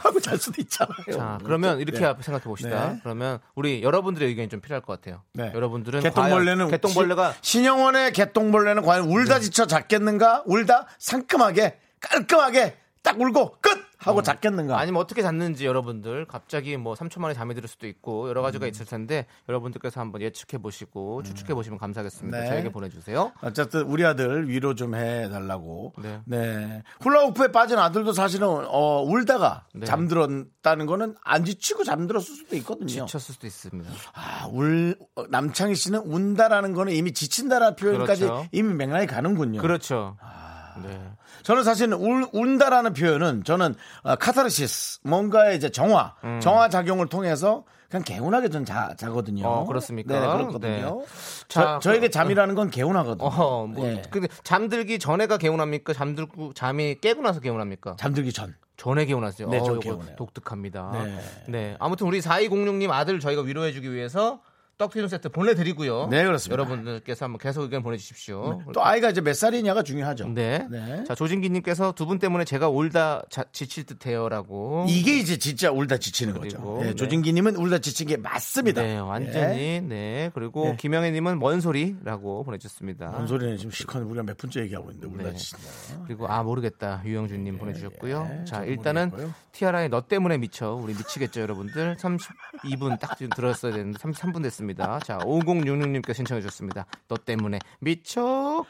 [0.05, 1.17] 하고 잘 수도 있잖아요.
[1.17, 2.15] 자 그러면 이렇게 네.
[2.21, 2.91] 생각해 봅시다.
[2.93, 3.01] 네.
[3.03, 5.23] 그러면 우리 여러분들의 의견이 좀 필요할 것 같아요.
[5.33, 5.51] 네.
[5.55, 7.39] 여러분들은 개똥벌레는 과연 개똥벌레가 네.
[7.41, 10.43] 시- 신영원의 개똥벌레는 과연 울다 지쳐 잤겠는가?
[10.47, 13.74] 울다 상큼하게 깔끔하게 딱 울고 끝
[14.05, 14.75] 하고 잤겠는가?
[14.75, 14.79] 음.
[14.79, 18.45] 아니면 어떻게 잤는지 여러분들 갑자기 뭐 3초 만에 잠이 들 수도 있고 여러 음.
[18.45, 22.41] 가지가 있을 텐데 여러분들께서 한번 예측해 보시고 추측해 보시면 감사하겠습니다.
[22.41, 22.47] 네.
[22.49, 23.33] 저에게 보내주세요.
[23.41, 25.95] 어쨌든 우리 아들 위로 좀 해달라고.
[25.99, 26.21] 네.
[26.25, 26.83] 네.
[27.01, 29.87] 훌라후프에 빠진 아들도 사실은 어, 울다가 네.
[29.87, 32.87] 잠들었다는 거는 안 지치고 잠들었을 수도 있거든요.
[32.87, 33.91] 지쳤을 수도 있습니다.
[34.15, 38.49] 아, 울 어, 남창희 씨는 운다라는 거는 이미 지친다라는 표현까지 그렇죠.
[38.53, 39.61] 이미 맥락이 가는군요.
[39.61, 40.17] 그렇죠.
[40.21, 40.44] 아.
[40.83, 41.01] 네.
[41.43, 46.41] 저는 사실은 울, 운다라는 표현은 저는 어, 카타르시스 뭔가의 이제 정화 음.
[46.41, 49.47] 정화 작용을 통해서 그냥 개운하게 전 자, 자거든요.
[49.47, 50.15] 어, 그렇습니까?
[50.19, 51.01] 네, 그렇거든요.
[51.01, 51.07] 네.
[51.49, 53.29] 저, 자, 저 에게 잠이라는 건 개운하거든요.
[53.29, 54.03] 어, 뭐, 네.
[54.11, 55.93] 근데 잠들기 전에가 개운합니까?
[55.93, 57.97] 잠들고 잠이 깨고 나서 개운합니까?
[57.99, 58.57] 잠들기 전.
[58.77, 59.49] 전에 개운하세요.
[59.49, 60.17] 네, 어, 전 개운해요.
[60.17, 60.91] 독특합니다.
[60.93, 61.21] 네.
[61.47, 61.77] 네.
[61.79, 64.41] 아무튼 우리 4206님 아들 저희가 위로해주기 위해서
[64.77, 66.09] 떡튀김 세트 보내드리고요.
[66.11, 66.53] 네, 그렇습니다.
[66.61, 68.63] 여러분들께서 한번 계속 의견 보내주십시오.
[68.75, 70.29] 또 아이가 이제 몇 살이냐가 중요하죠.
[70.29, 70.67] 네.
[70.71, 71.05] 네.
[71.07, 74.87] 자, 조진기님께서 두 분 때문에 제가 울다 자- 지칠 듯 해요라고.
[74.89, 76.79] 이게 이제 진짜 울다 지치는 그리고, 거죠.
[76.83, 76.95] 네, 네.
[76.95, 78.83] 조진기님은 울다 지친 게 맞습니다.
[78.83, 79.81] 네, 완전히.
[79.81, 80.31] 네.
[80.35, 80.77] 그리고 네.
[80.77, 83.11] 김영애님은 뭔 소리라고 보내주셨습니다.
[83.11, 85.37] 뭔 소리는 지금 실컷 우리가 몇 분째 얘기하고 있는데 울다 네.
[85.37, 85.65] 지친다.
[86.07, 88.39] 그리고 아 모르겠다 유영준님 보내주셨고요.
[88.41, 89.35] 예, 자 일단은 모르겠고요.
[89.53, 94.64] 티아라의 너 때문에 미쳐 우리 미치겠죠 여러분들 32분 딱 지금 들었어야 되는데 33분 됐습니다.
[95.01, 96.87] 자 5066님께 신청해 주셨습니다.
[97.09, 98.65] 너 때문에 미쳐.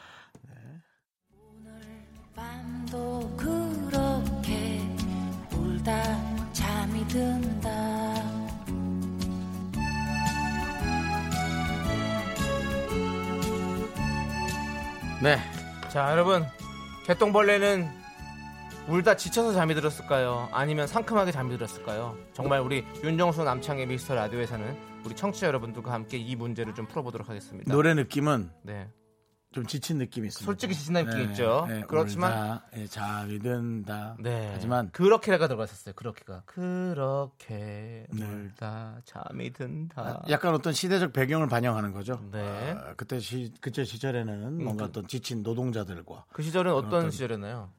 [2.35, 4.81] 밤도 그렇게
[5.53, 7.69] 울다 잠이 든다
[15.23, 15.39] 네.
[15.89, 16.45] 자 여러분
[17.05, 17.89] 개똥벌레는
[18.87, 20.49] 울다 지쳐서 잠이 들었을까요?
[20.51, 22.15] 아니면 상큼하게 잠이 들었을까요?
[22.33, 27.71] 정말 우리 윤정수 남창의 미스터 라디오에서는 우리 청취자 여러분들과 함께 이 문제를 좀 풀어보도록 하겠습니다.
[27.71, 28.89] 노래 느낌은 네.
[29.51, 30.45] 좀 지친 느낌이 있습니다.
[30.45, 31.65] 솔직히 지친 느낌이 있죠.
[31.87, 34.17] 그렇지만- 울다, 예, 잠이 든다.
[34.19, 34.49] 네.
[34.51, 35.93] 하지만 그렇게가 들어갔었어요.
[35.95, 38.25] 그렇게가 그렇게 네.
[38.25, 40.23] 울다 잠이 든다.
[40.29, 42.19] 약간 어떤 시대적 배경을 반영하는 거죠.
[42.31, 42.71] 네.
[42.77, 47.71] 아, 그때 시 그때 시절에는 뭔가 어떤 지친 노동자들과 그 시절은 어떤 어떤- 시절이었나요?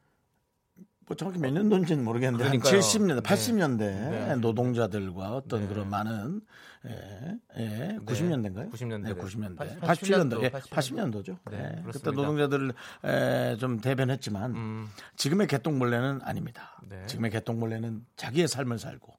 [1.07, 2.73] 뭐 정확히 몇 년도인지는 모르겠는데 그러니까요.
[2.75, 3.21] 한 70년대, 네.
[3.21, 4.37] 80년대 네.
[4.37, 5.69] 노동자들과 어떤 네.
[5.69, 6.41] 그런 많은
[6.89, 8.73] 예, 예, 90년대인가요?
[8.73, 9.03] 90년대.
[9.03, 9.81] 네, 90년대.
[9.81, 10.43] 80, 87년도.
[10.43, 10.71] 예, 80년도.
[10.71, 11.37] 80년도죠.
[11.51, 11.93] 네, 네, 그렇습니다.
[11.93, 12.73] 그때 노동자들
[13.05, 16.81] 에, 좀 대변했지만 음, 지금의 개똥벌레는 아닙니다.
[16.89, 17.05] 네.
[17.07, 19.15] 지금의 개똥벌레는 자기의 삶을 살고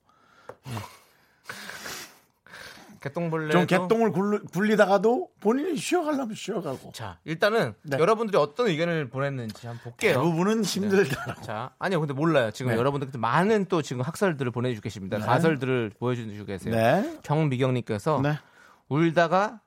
[2.99, 3.51] 개똥벌레.
[3.51, 7.97] 좀 개똥을 굴, 굴리다가도 본인이 쉬어가려면 쉬어가고 자, 일단은 네.
[7.99, 10.13] 여러분들이 어떤 의견을 보냈는지 한번 볼게요.
[10.13, 11.35] 대부분은 힘들다.
[11.41, 12.51] 자, 아니요, 근데 몰라요.
[12.51, 12.77] 지금 네.
[12.77, 15.17] 여러분들 많은 또 지금 학설들을 보내주고 계십니다.
[15.17, 15.25] 네.
[15.25, 16.75] 가설들을 보여주고 계세요.
[16.75, 17.19] 네.
[17.23, 18.37] 경미경님께서 네.
[18.89, 19.61] 울다가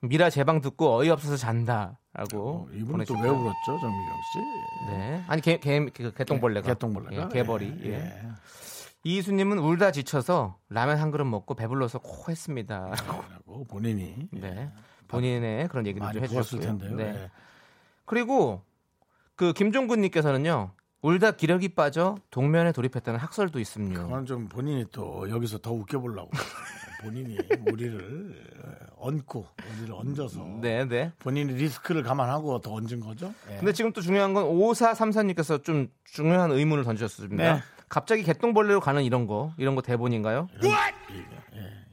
[0.00, 1.96] 미라 제방 듣고 어이없어서 잔다라고
[2.34, 3.18] 어, 이분은 보내주고.
[3.18, 4.90] 또왜 울었죠, 정미경 씨?
[4.90, 5.24] 네.
[5.26, 6.66] 아니 개, 개, 그 개똥벌레가.
[6.68, 7.74] 개똥벌레가 예, 개벌이.
[7.84, 8.28] 예, 예.
[9.06, 9.10] 예.
[9.10, 12.90] 이수님은 울다 지쳐서 라면 한 그릇 먹고 배불러서 코 했습니다.
[13.06, 14.70] 라고 본인이 네.
[15.08, 16.60] 본인의 그런 얘기를 좀 해주셨고요.
[16.60, 16.96] 텐데요.
[16.96, 17.12] 네.
[17.12, 17.30] 네.
[18.04, 18.62] 그리고
[19.36, 20.72] 그 김종근님께서는요.
[21.02, 24.02] 울다 기력이 빠져 동면에 돌입했다는 학설도 있습니다.
[24.02, 26.30] 그건 좀 본인이 또 여기서 더 웃겨보려고
[27.02, 27.38] 본인이
[27.70, 28.34] 우리를
[28.96, 29.46] 얹고
[29.78, 31.12] 우리를 얹어서 네, 네.
[31.20, 33.32] 본인이 리스크를 감안하고 더 얹은 거죠.
[33.50, 33.58] 예.
[33.58, 37.54] 근데 지금 또 중요한 건 5434님께서 좀 중요한 의문을 던지셨습니다.
[37.54, 37.60] 네.
[37.88, 40.48] 갑자기 개똥벌레로 가는 이런 거, 이런 거 대본인가요?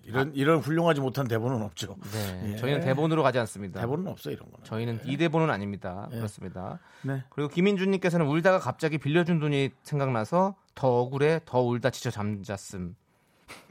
[0.05, 1.95] 이런 이런 훌륭하지 못한 대본은 없죠.
[2.11, 2.51] 네.
[2.51, 2.55] 예.
[2.57, 3.79] 저희는 대본으로 가지 않습니다.
[3.79, 4.63] 대본은 없어 이런 거는.
[4.63, 6.09] 저희는 이 대본은 아닙니다.
[6.11, 6.17] 예.
[6.17, 6.79] 그렇습니다.
[7.03, 7.23] 네.
[7.29, 12.95] 그리고 김인준님께서는 울다가 갑자기 빌려준 돈이 생각나서 더 억울해 더 울다 지쳐 잠잤음.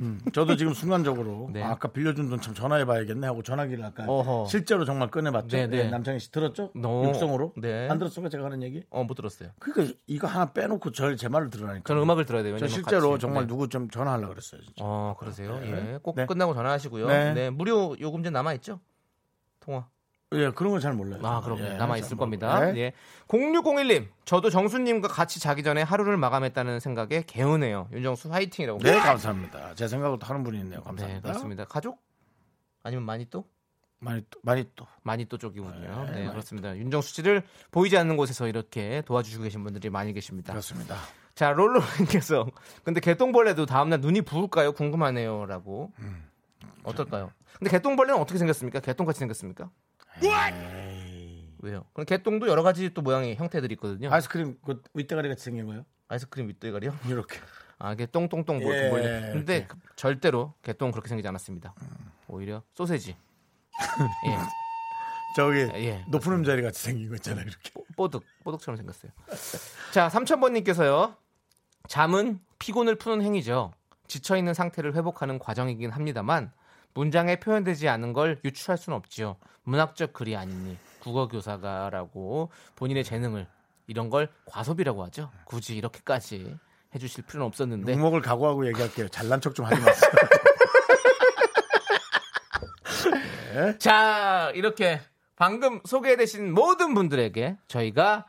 [0.00, 1.62] 음, 저도 지금 순간적으로 네.
[1.62, 4.46] 아, 아까 빌려준 돈 참 전화해봐야겠네 하고 전화기를 아까 어허.
[4.48, 5.56] 실제로 정말 꺼내봤죠.
[5.56, 5.78] 네, 네.
[5.78, 6.70] 예, 남창희 씨 들었죠?
[6.74, 7.52] 너- 육성으로?
[7.56, 7.88] 네.
[7.88, 8.28] 안 들었어요?
[8.28, 8.82] 제가 하는 얘기?
[8.90, 9.50] 어, 못 들었어요.
[9.58, 11.84] 그러니까 이거 하나 빼놓고 저제 말을 들으라니까.
[11.86, 12.58] 저는 음악을 들어야 돼요.
[12.58, 13.20] 저 실제로 같이.
[13.22, 13.48] 정말 네.
[13.48, 14.60] 누구 좀 전화하려고 그랬어요.
[14.62, 14.74] 진짜.
[14.84, 15.58] 어, 그러세요?
[15.60, 15.94] 네.
[15.94, 15.98] 예.
[16.02, 16.26] 꼭 네.
[16.26, 17.06] 끝나고 전화하시고요.
[17.08, 17.32] 네.
[17.34, 17.50] 네.
[17.50, 18.80] 무료 요금제 남아 있죠?
[19.60, 19.86] 통화.
[20.34, 21.20] 예, 그런 걸잘 몰라요.
[21.24, 22.72] 아, 그럼 예, 남아 잘 있을 모르- 겁니다.
[22.72, 22.78] 네.
[22.78, 22.92] 예.
[23.28, 27.88] 0601님, 저도 정수님과 같이 자기 전에 하루를 마감했다는 생각에 개운해요.
[27.92, 28.78] 윤정수 화이팅이라고.
[28.80, 29.74] 네, 감사합니다.
[29.74, 30.78] 제 생각으로 또 하는 분이 있네요.
[30.80, 31.28] 네, 감사합니다.
[31.28, 31.64] 그렇습니다.
[31.64, 31.98] 가족?
[32.82, 33.44] 아니면 많이 또?
[34.00, 34.86] 많이 또, 많이 또.
[35.04, 35.78] 많이 또 쪽이군요.
[35.80, 36.76] 네, 많이 그렇습니다.
[36.76, 40.52] 윤정수 씨를 보이지 않는 곳에서 이렇게 도와주시고 계신 분들이 많이 계십니다.
[40.52, 40.96] 그렇습니다.
[41.36, 42.46] 자, 롤러님께서
[42.84, 44.72] 근데 개똥벌레도 다음날 눈이 부을까요?
[44.72, 45.92] 궁금하네요라고.
[46.00, 46.24] 음.
[46.82, 47.30] 어떨까요?
[47.58, 48.80] 근데 개똥벌레는 어떻게 생겼습니까?
[48.80, 49.70] 개똥같이 생겼습니까?
[51.62, 51.84] 왜요?
[51.92, 54.12] 그럼 개똥도 여러 가지 또 모양의 형태들이 있거든요.
[54.12, 55.84] 아이스크림 그 윗대가리 같이 생긴 거요?
[56.08, 56.96] 아이스크림 윗대가리요?
[57.08, 57.38] 이렇게.
[57.78, 59.02] 아, 이게 똥똥똥 뭐 예, 이렇게 몰려.
[59.32, 59.66] 근데 이렇게.
[59.68, 61.74] 그- 절대로 개똥은 그렇게 생기지 않았습니다.
[62.28, 63.16] 오히려 소세지.
[64.26, 64.38] 예.
[65.34, 66.04] 저기 예.
[66.08, 67.44] 높은 음자리 같이 생긴 거 있잖아요.
[67.46, 67.70] 이렇게.
[67.96, 69.10] 뽀득 뽀득처럼 생겼어요.
[69.92, 71.16] 자, 3000번 님께서요.
[71.88, 73.72] 잠은 피곤을 푸는 행위죠.
[74.08, 76.52] 지쳐 있는 상태를 회복하는 과정이긴 합니다만
[76.94, 79.36] 문장에 표현되지 않은 걸 유추할 수는 없지요.
[79.64, 83.46] 문학적 글이 아니니 국어 교사가라고 본인의 재능을
[83.86, 85.30] 이런 걸 과소비라고 하죠.
[85.44, 86.56] 굳이 이렇게까지
[86.94, 89.08] 해주실 필요는 없었는데 목목을 각오하고 얘기할게요.
[89.08, 90.10] 잘난 척 좀 하지 마세요.
[93.78, 95.00] 자, 이렇게
[95.36, 98.26] 방금 소개되신 모든 분들에게 저희가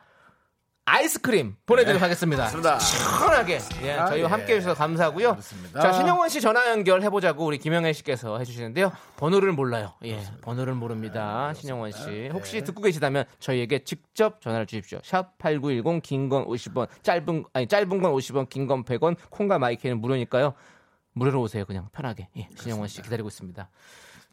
[0.86, 2.44] 아이스크림 보내드리도록 하겠습니다.
[2.50, 2.78] 그렇습니다.
[2.80, 4.32] 시원하게 예, 아, 저희와 예.
[4.32, 5.32] 함께 해주셔서 감사하고요.
[5.32, 5.80] 그렇습니다.
[5.82, 8.92] 자, 신영원 씨 전화 연결 해보자고 우리 김영애 씨께서 해주시는데요.
[9.16, 9.94] 번호를 몰라요.
[10.04, 11.54] 예, 번호를 모릅니다.
[11.54, 12.30] 신영원 씨.
[12.34, 15.00] 혹시 듣고 계시다면 저희에게 직접 전화를 주십시오.
[15.04, 20.00] 샵 8910 긴 건 50원, 짧은 아니 짧은 건 50원, 긴 건 100원, 콩과 마이크는
[20.02, 20.54] 무료니까요.
[21.14, 21.64] 무료로 오세요.
[21.66, 22.28] 그냥 편하게.
[22.38, 23.70] 예, 신영원 씨 기다리고 있습니다.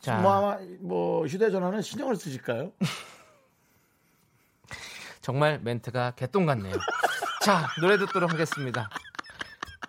[0.01, 2.73] 자, 뭐 아마 뭐 휴대전화는 신경을 쓰실까요?
[5.21, 6.75] 정말 멘트가 개똥 같네요.
[7.43, 8.89] 자, 노래 듣도록 하겠습니다.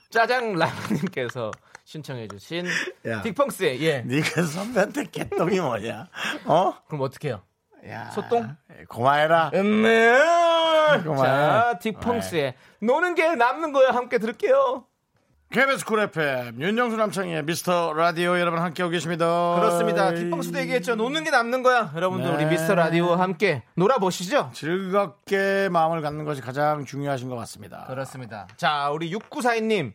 [0.09, 1.51] 짜장 라면님께서
[1.86, 2.65] 신청해주신
[3.07, 3.21] 야.
[3.21, 4.01] 딕펑스의 예.
[4.01, 6.07] 네가 선배한테 개똥이 뭐냐?
[6.45, 6.73] 어?
[6.88, 7.41] 그럼 어떡해요?
[7.88, 8.55] 야, 소똥?
[8.88, 9.51] 고마해라.
[9.53, 10.11] 음메.
[11.03, 11.25] 고마워.
[11.25, 14.86] 자, 딕펑스의 노는 게 남는 거야 함께 들을게요.
[15.51, 19.55] KBS 쿨 FM 윤정수 남창희의 미스터 라디오 여러분 함께하고 계십니다.
[19.55, 20.11] 그렇습니다.
[20.11, 20.95] 딕펑스도 얘기했죠.
[20.95, 21.91] 노는 게 남는 거야.
[21.93, 22.35] 여러분들 네.
[22.37, 24.51] 우리 미스터 라디오와 함께 놀아보시죠.
[24.53, 27.83] 즐겁게 마음을 갖는 것이 가장 중요하신 것 같습니다.
[27.87, 28.47] 그렇습니다.
[28.55, 29.91] 자, 우리 6942님.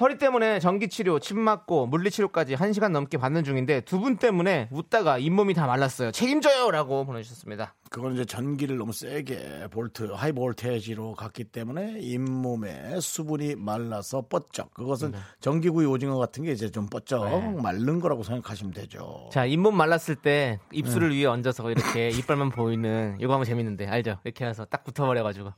[0.00, 5.52] 허리 때문에 전기치료, 침 맞고 물리치료까지 1시간 넘게 받는 중인데 두 분 때문에 웃다가 잇몸이
[5.54, 6.10] 다 말랐어요.
[6.12, 6.70] 책임져요!
[6.70, 7.74] 라고 보내주셨습니다.
[7.90, 14.72] 그건 이제 전기를 너무 세게 볼트 high voltage로 갔기 때문에 잇몸에 수분이 말라서 버쩍.
[14.72, 17.62] 그것은 전기구이 오징어 같은 게 이제 좀 뻗쩍 네.
[17.62, 19.28] 마른 거라고 생각하시면 되죠.
[19.30, 24.18] 자, 잇몸 말랐을 때 입술을 위에 얹어서 이렇게 이빨만 보이는 이거 하면 재밌는데 알죠?
[24.24, 25.52] 이렇게 해서 딱 붙어버려가지고.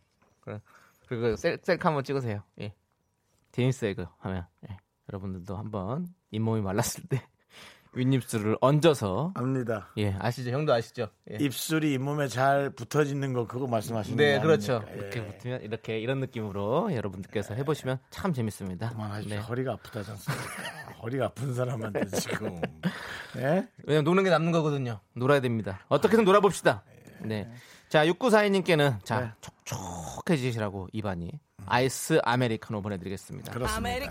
[1.06, 2.42] 그리고 셀, 셀카 한번 찍으세요.
[2.60, 2.74] 예.
[3.54, 4.76] 재밌어요 이거 하면 예.
[5.10, 7.22] 여러분들도 한번 잇몸이 말랐을 때
[7.94, 9.92] 윗입술을 얹어서 압니다.
[9.98, 10.50] 예 아시죠?
[10.50, 11.08] 형도 아시죠?
[11.30, 11.36] 예.
[11.40, 14.84] 입술이 잇몸에 잘 붙어지는 거 그거 말씀하시는 네, 거 그렇죠.
[14.90, 14.94] 예.
[14.96, 18.88] 이렇게 붙으면 이렇게 이런 느낌으로 여러분들께서 해보시면 참 재밌습니다.
[18.90, 19.36] 그만하십시오.
[19.36, 19.42] 네.
[19.42, 20.44] 허리가 아프다지 않습니까?
[21.02, 22.60] 허리가 아픈 사람한테 지금.
[23.36, 23.68] 예?
[23.84, 24.98] 왜냐면 노는 게 남는 거거든요.
[25.14, 25.78] 놀아야 됩니다.
[25.88, 26.82] 어떻게든 놀아봅시다.
[27.20, 27.48] 네.
[27.88, 29.30] 자, 6942님께는 자, 네.
[29.40, 31.30] 촉촉해지시라고 입안이
[31.66, 33.52] 아이스 아메리카노 보내드리겠습니다.
[33.52, 34.10] 그렇습니다.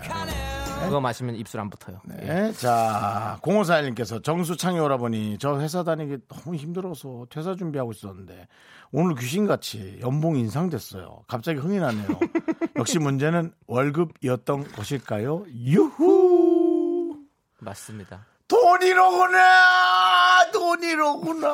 [0.84, 2.00] 그거 마시면 입술 안 붙어요.
[2.20, 2.26] 예.
[2.26, 8.48] 네, 자, 0541님께서 정수창이 오라버니 저 회사 다니기 너무 힘들어서 퇴사 준비하고 있었는데
[8.92, 11.24] 오늘 귀신같이 연봉 인상됐어요.
[11.28, 12.06] 갑자기 흥이 나네요.
[12.76, 15.44] 역시 문제는 월급이었던 것일까요?
[15.54, 17.18] 유후!
[17.60, 18.26] 맞습니다.
[18.48, 20.50] 돈이로구나!
[20.52, 21.48] 돈이로구나!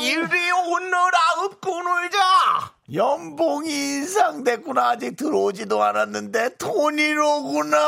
[0.00, 2.18] 이리 오너라 업고 놀자!
[2.94, 4.90] 연봉이 인상됐구나.
[4.90, 7.78] 아직 들어오지도 않았는데 돈이로구나!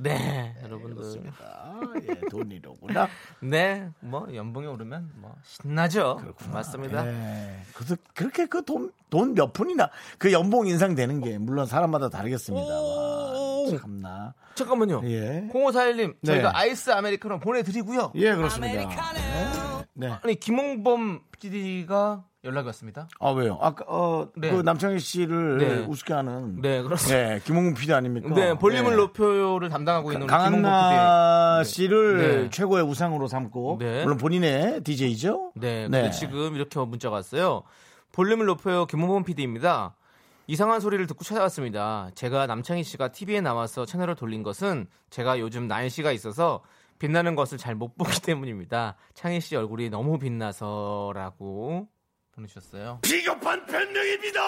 [0.00, 1.32] 네, 여러분들.
[1.40, 3.08] 아, 예, 돈이로구나.
[3.40, 6.20] 네, 뭐 연봉이 오르면 뭐 신나죠.
[6.52, 7.06] 맞습니다.
[7.06, 7.60] 예.
[7.74, 12.66] 그래서 그렇게 그 돈 돈 몇 푼이나 그 연봉 인상되는 게 물론 사람마다 다르겠습니다.
[13.78, 14.34] 참나.
[14.56, 15.02] 잠깐만요.
[15.04, 15.48] 예.
[15.52, 16.32] 0541님, 네.
[16.32, 18.12] 저희가 아이스 아메리카노 보내드리고요.
[18.16, 18.74] 예, 그렇습니다.
[18.74, 18.86] 네.
[19.94, 20.12] 네.
[20.22, 23.08] 아니, 김홍범 PD가 연락이 왔습니다.
[23.20, 23.58] 아 왜요?
[23.60, 24.50] 아까 어, 네.
[24.50, 25.78] 그 남창희 씨를 네.
[25.86, 27.28] 우습게 하는 네, 그렇습니다.
[27.28, 28.28] 네, 김홍문 PD 아닙니까?
[28.34, 28.96] 네, 볼륨을 네.
[28.96, 31.70] 높여요를 담당하고 있는 김홍범 강한나 PD.
[31.70, 32.50] 씨를 네.
[32.50, 34.02] 최고의 우상으로 삼고 네.
[34.02, 35.52] 물론 본인의 DJ죠.
[35.54, 37.62] 네, 근데 지금 이렇게 문자가 왔어요.
[38.12, 39.94] 볼륨을 높여요 김홍범 PD입니다.
[40.46, 42.10] 이상한 소리를 듣고 찾아왔습니다.
[42.14, 46.60] 제가 남창희 씨가 TV에 나와서 채널을 돌린 것은 제가 요즘 날씨가 있어서
[46.98, 48.96] 빛나는 것을 잘 못 보기 때문입니다.
[49.14, 51.88] 창희 씨 얼굴이 너무 빛나서라고
[52.32, 53.00] 보내주셨어요.
[53.02, 54.40] 비겁한 변명입니다.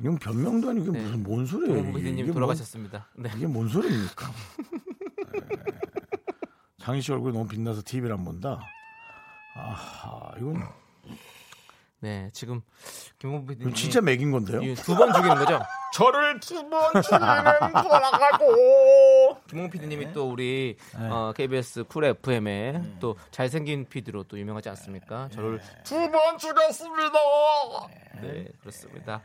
[0.00, 1.98] 이건 변명도 아니고 이게 무슨 뭔 소리예요?
[1.98, 2.32] 이게?
[2.32, 3.08] 돌아가셨습니다.
[3.16, 3.28] 네.
[3.30, 4.30] 뭐, 이게 뭔 소리입니까?
[5.32, 5.40] 네.
[6.78, 8.60] 창희 씨 얼굴이 너무 빛나서 TV를 안 본다.
[9.56, 10.62] 아, 이건
[12.00, 12.60] 네, 지금
[13.18, 14.60] 김홍 PD님 이건 진짜 맥인 건데요.
[14.74, 15.60] 두 번 죽이는 거죠?
[15.94, 18.54] 저를 두 번 죽이는 거라고.
[19.48, 21.08] 김홍 PD님이 또 우리 네.
[21.08, 25.28] 어, KBS 쿨 FM에 또 잘생긴 PD로 또 유명하지 않습니까?
[25.32, 27.18] 저를 두 번 죽였습니다.
[28.22, 29.20] 네, 그렇습니다.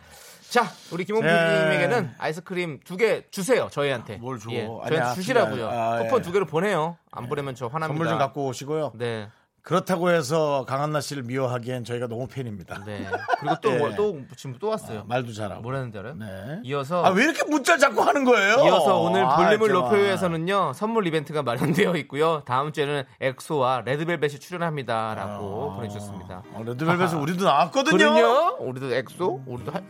[0.49, 1.27] 자, 우리 김홍 네.
[1.27, 3.69] PD님에게는 아이스크림 두 개 주세요.
[3.71, 4.17] 저희한테.
[4.17, 4.51] 뭘 줘?
[4.51, 5.69] 예, 저희한테 주시라고요.
[5.69, 6.03] 아, 예.
[6.03, 6.97] 쿠폰 두 개를 보내요.
[7.11, 7.87] 안 보내면 저 화납니다.
[7.87, 8.91] 선물 좀 갖고 오시고요.
[8.95, 9.27] 네.
[9.63, 12.83] 그렇다고 해서 강한나 씨를 미워하기엔 저희가 너무 팬입니다.
[12.83, 13.07] 네.
[13.39, 13.77] 그리고 또, 예.
[13.77, 15.03] 뭐- 또 지금 또 왔어요.
[15.07, 15.61] 말도 잘하고.
[15.61, 16.15] 뭐라는지 알아요?
[16.15, 16.59] 네.
[16.63, 18.55] 이어서 아, 왜 이렇게 문자 자꾸 하는 거예요?
[18.65, 19.69] 이어서 오늘 아, 볼륨을.
[19.71, 22.41] 높여요에서는요 선물 이벤트가 마련되어 있고요.
[22.45, 26.43] 다음 주에는 엑소와 레드벨벳이 출연합니다 라고 보내주셨습니다.
[26.53, 27.97] 어, 레드벨벳은 우리도 나왔거든요.
[27.97, 28.57] 그럼요.
[28.61, 29.83] 우리도 엑소, 우리도 할,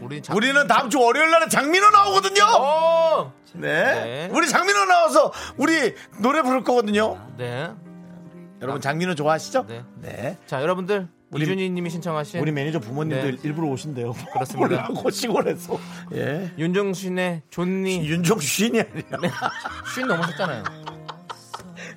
[0.00, 2.44] 우리 자, 우리는 다음 주 월요일 날에 장민호 나오거든요.
[2.56, 3.32] 어!
[3.54, 4.28] 네.
[4.28, 4.30] 네.
[4.32, 7.18] 우리 장민호 나와서 우리 노래 부를 거거든요.
[7.36, 7.68] 네.
[8.60, 9.66] 여러분 장민호 좋아하시죠?
[9.68, 9.84] 네.
[10.02, 10.38] 네.
[10.46, 13.40] 자 여러분들 우리- 이준희님이 신청하신 우리 매니저 부모님들 네.
[13.44, 14.12] 일부러 오신대요.
[14.32, 14.86] 그렇습니다.
[14.88, 15.78] 보려고 시골에서.
[16.14, 16.50] 예.
[16.58, 19.50] 윤종신의 좋니 윤종 쉰이 아니라.
[19.94, 20.64] 쉰 넘으셨잖아요.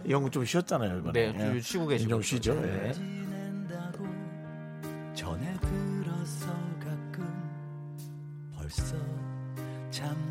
[0.05, 1.31] 이 형은 좀 쉬었잖아요, 이번에.
[1.31, 1.61] 네, 예.
[1.61, 2.09] 쉬고 계시고.
[2.11, 2.61] 윤종 쉬죠.
[2.63, 2.91] 예.
[5.13, 6.47] 전에 들어서
[6.79, 7.27] 가끔
[8.57, 8.95] 벌써
[9.91, 10.30] 참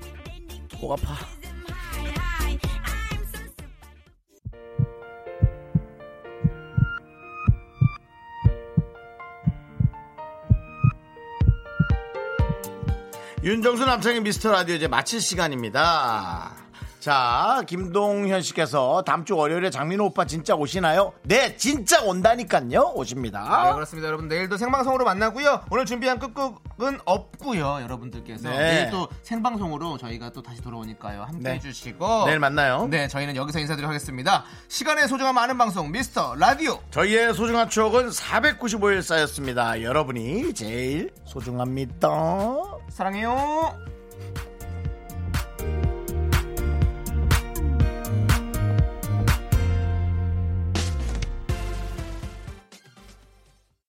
[0.81, 1.15] 목 아파.
[13.43, 16.60] 윤정수 남창의 미스터 라디오 이제 마칠 시간입니다.
[17.01, 21.13] 자, 김동현 씨께서 다음 주 월요일에 장민호 오빠 진짜 오시나요?
[21.23, 22.67] 네, 진짜 온다니까요.
[22.69, 23.73] 네, 오십니다.
[23.73, 24.07] 그렇습니다.
[24.07, 25.65] 여러분 내일도 생방송으로 만나고요.
[25.71, 27.79] 오늘 준비한 끝곡은 없고요.
[27.81, 28.57] 여러분들께서 네.
[28.57, 31.23] 내일 또 생방송으로 저희가 또 다시 돌아오니까요.
[31.23, 31.53] 함께 네.
[31.55, 32.85] 해주시고 내일 만나요.
[32.87, 34.43] 네, 저희는 여기서 인사드리도록 하겠습니다.
[34.67, 36.79] 시간의 소중함 많은 방송 미스터 라디오.
[36.91, 39.81] 저희의 소중한 추억은 495일 쌓였습니다.
[39.81, 42.07] 여러분이 제일 소중합니다.
[42.89, 44.00] 사랑해요.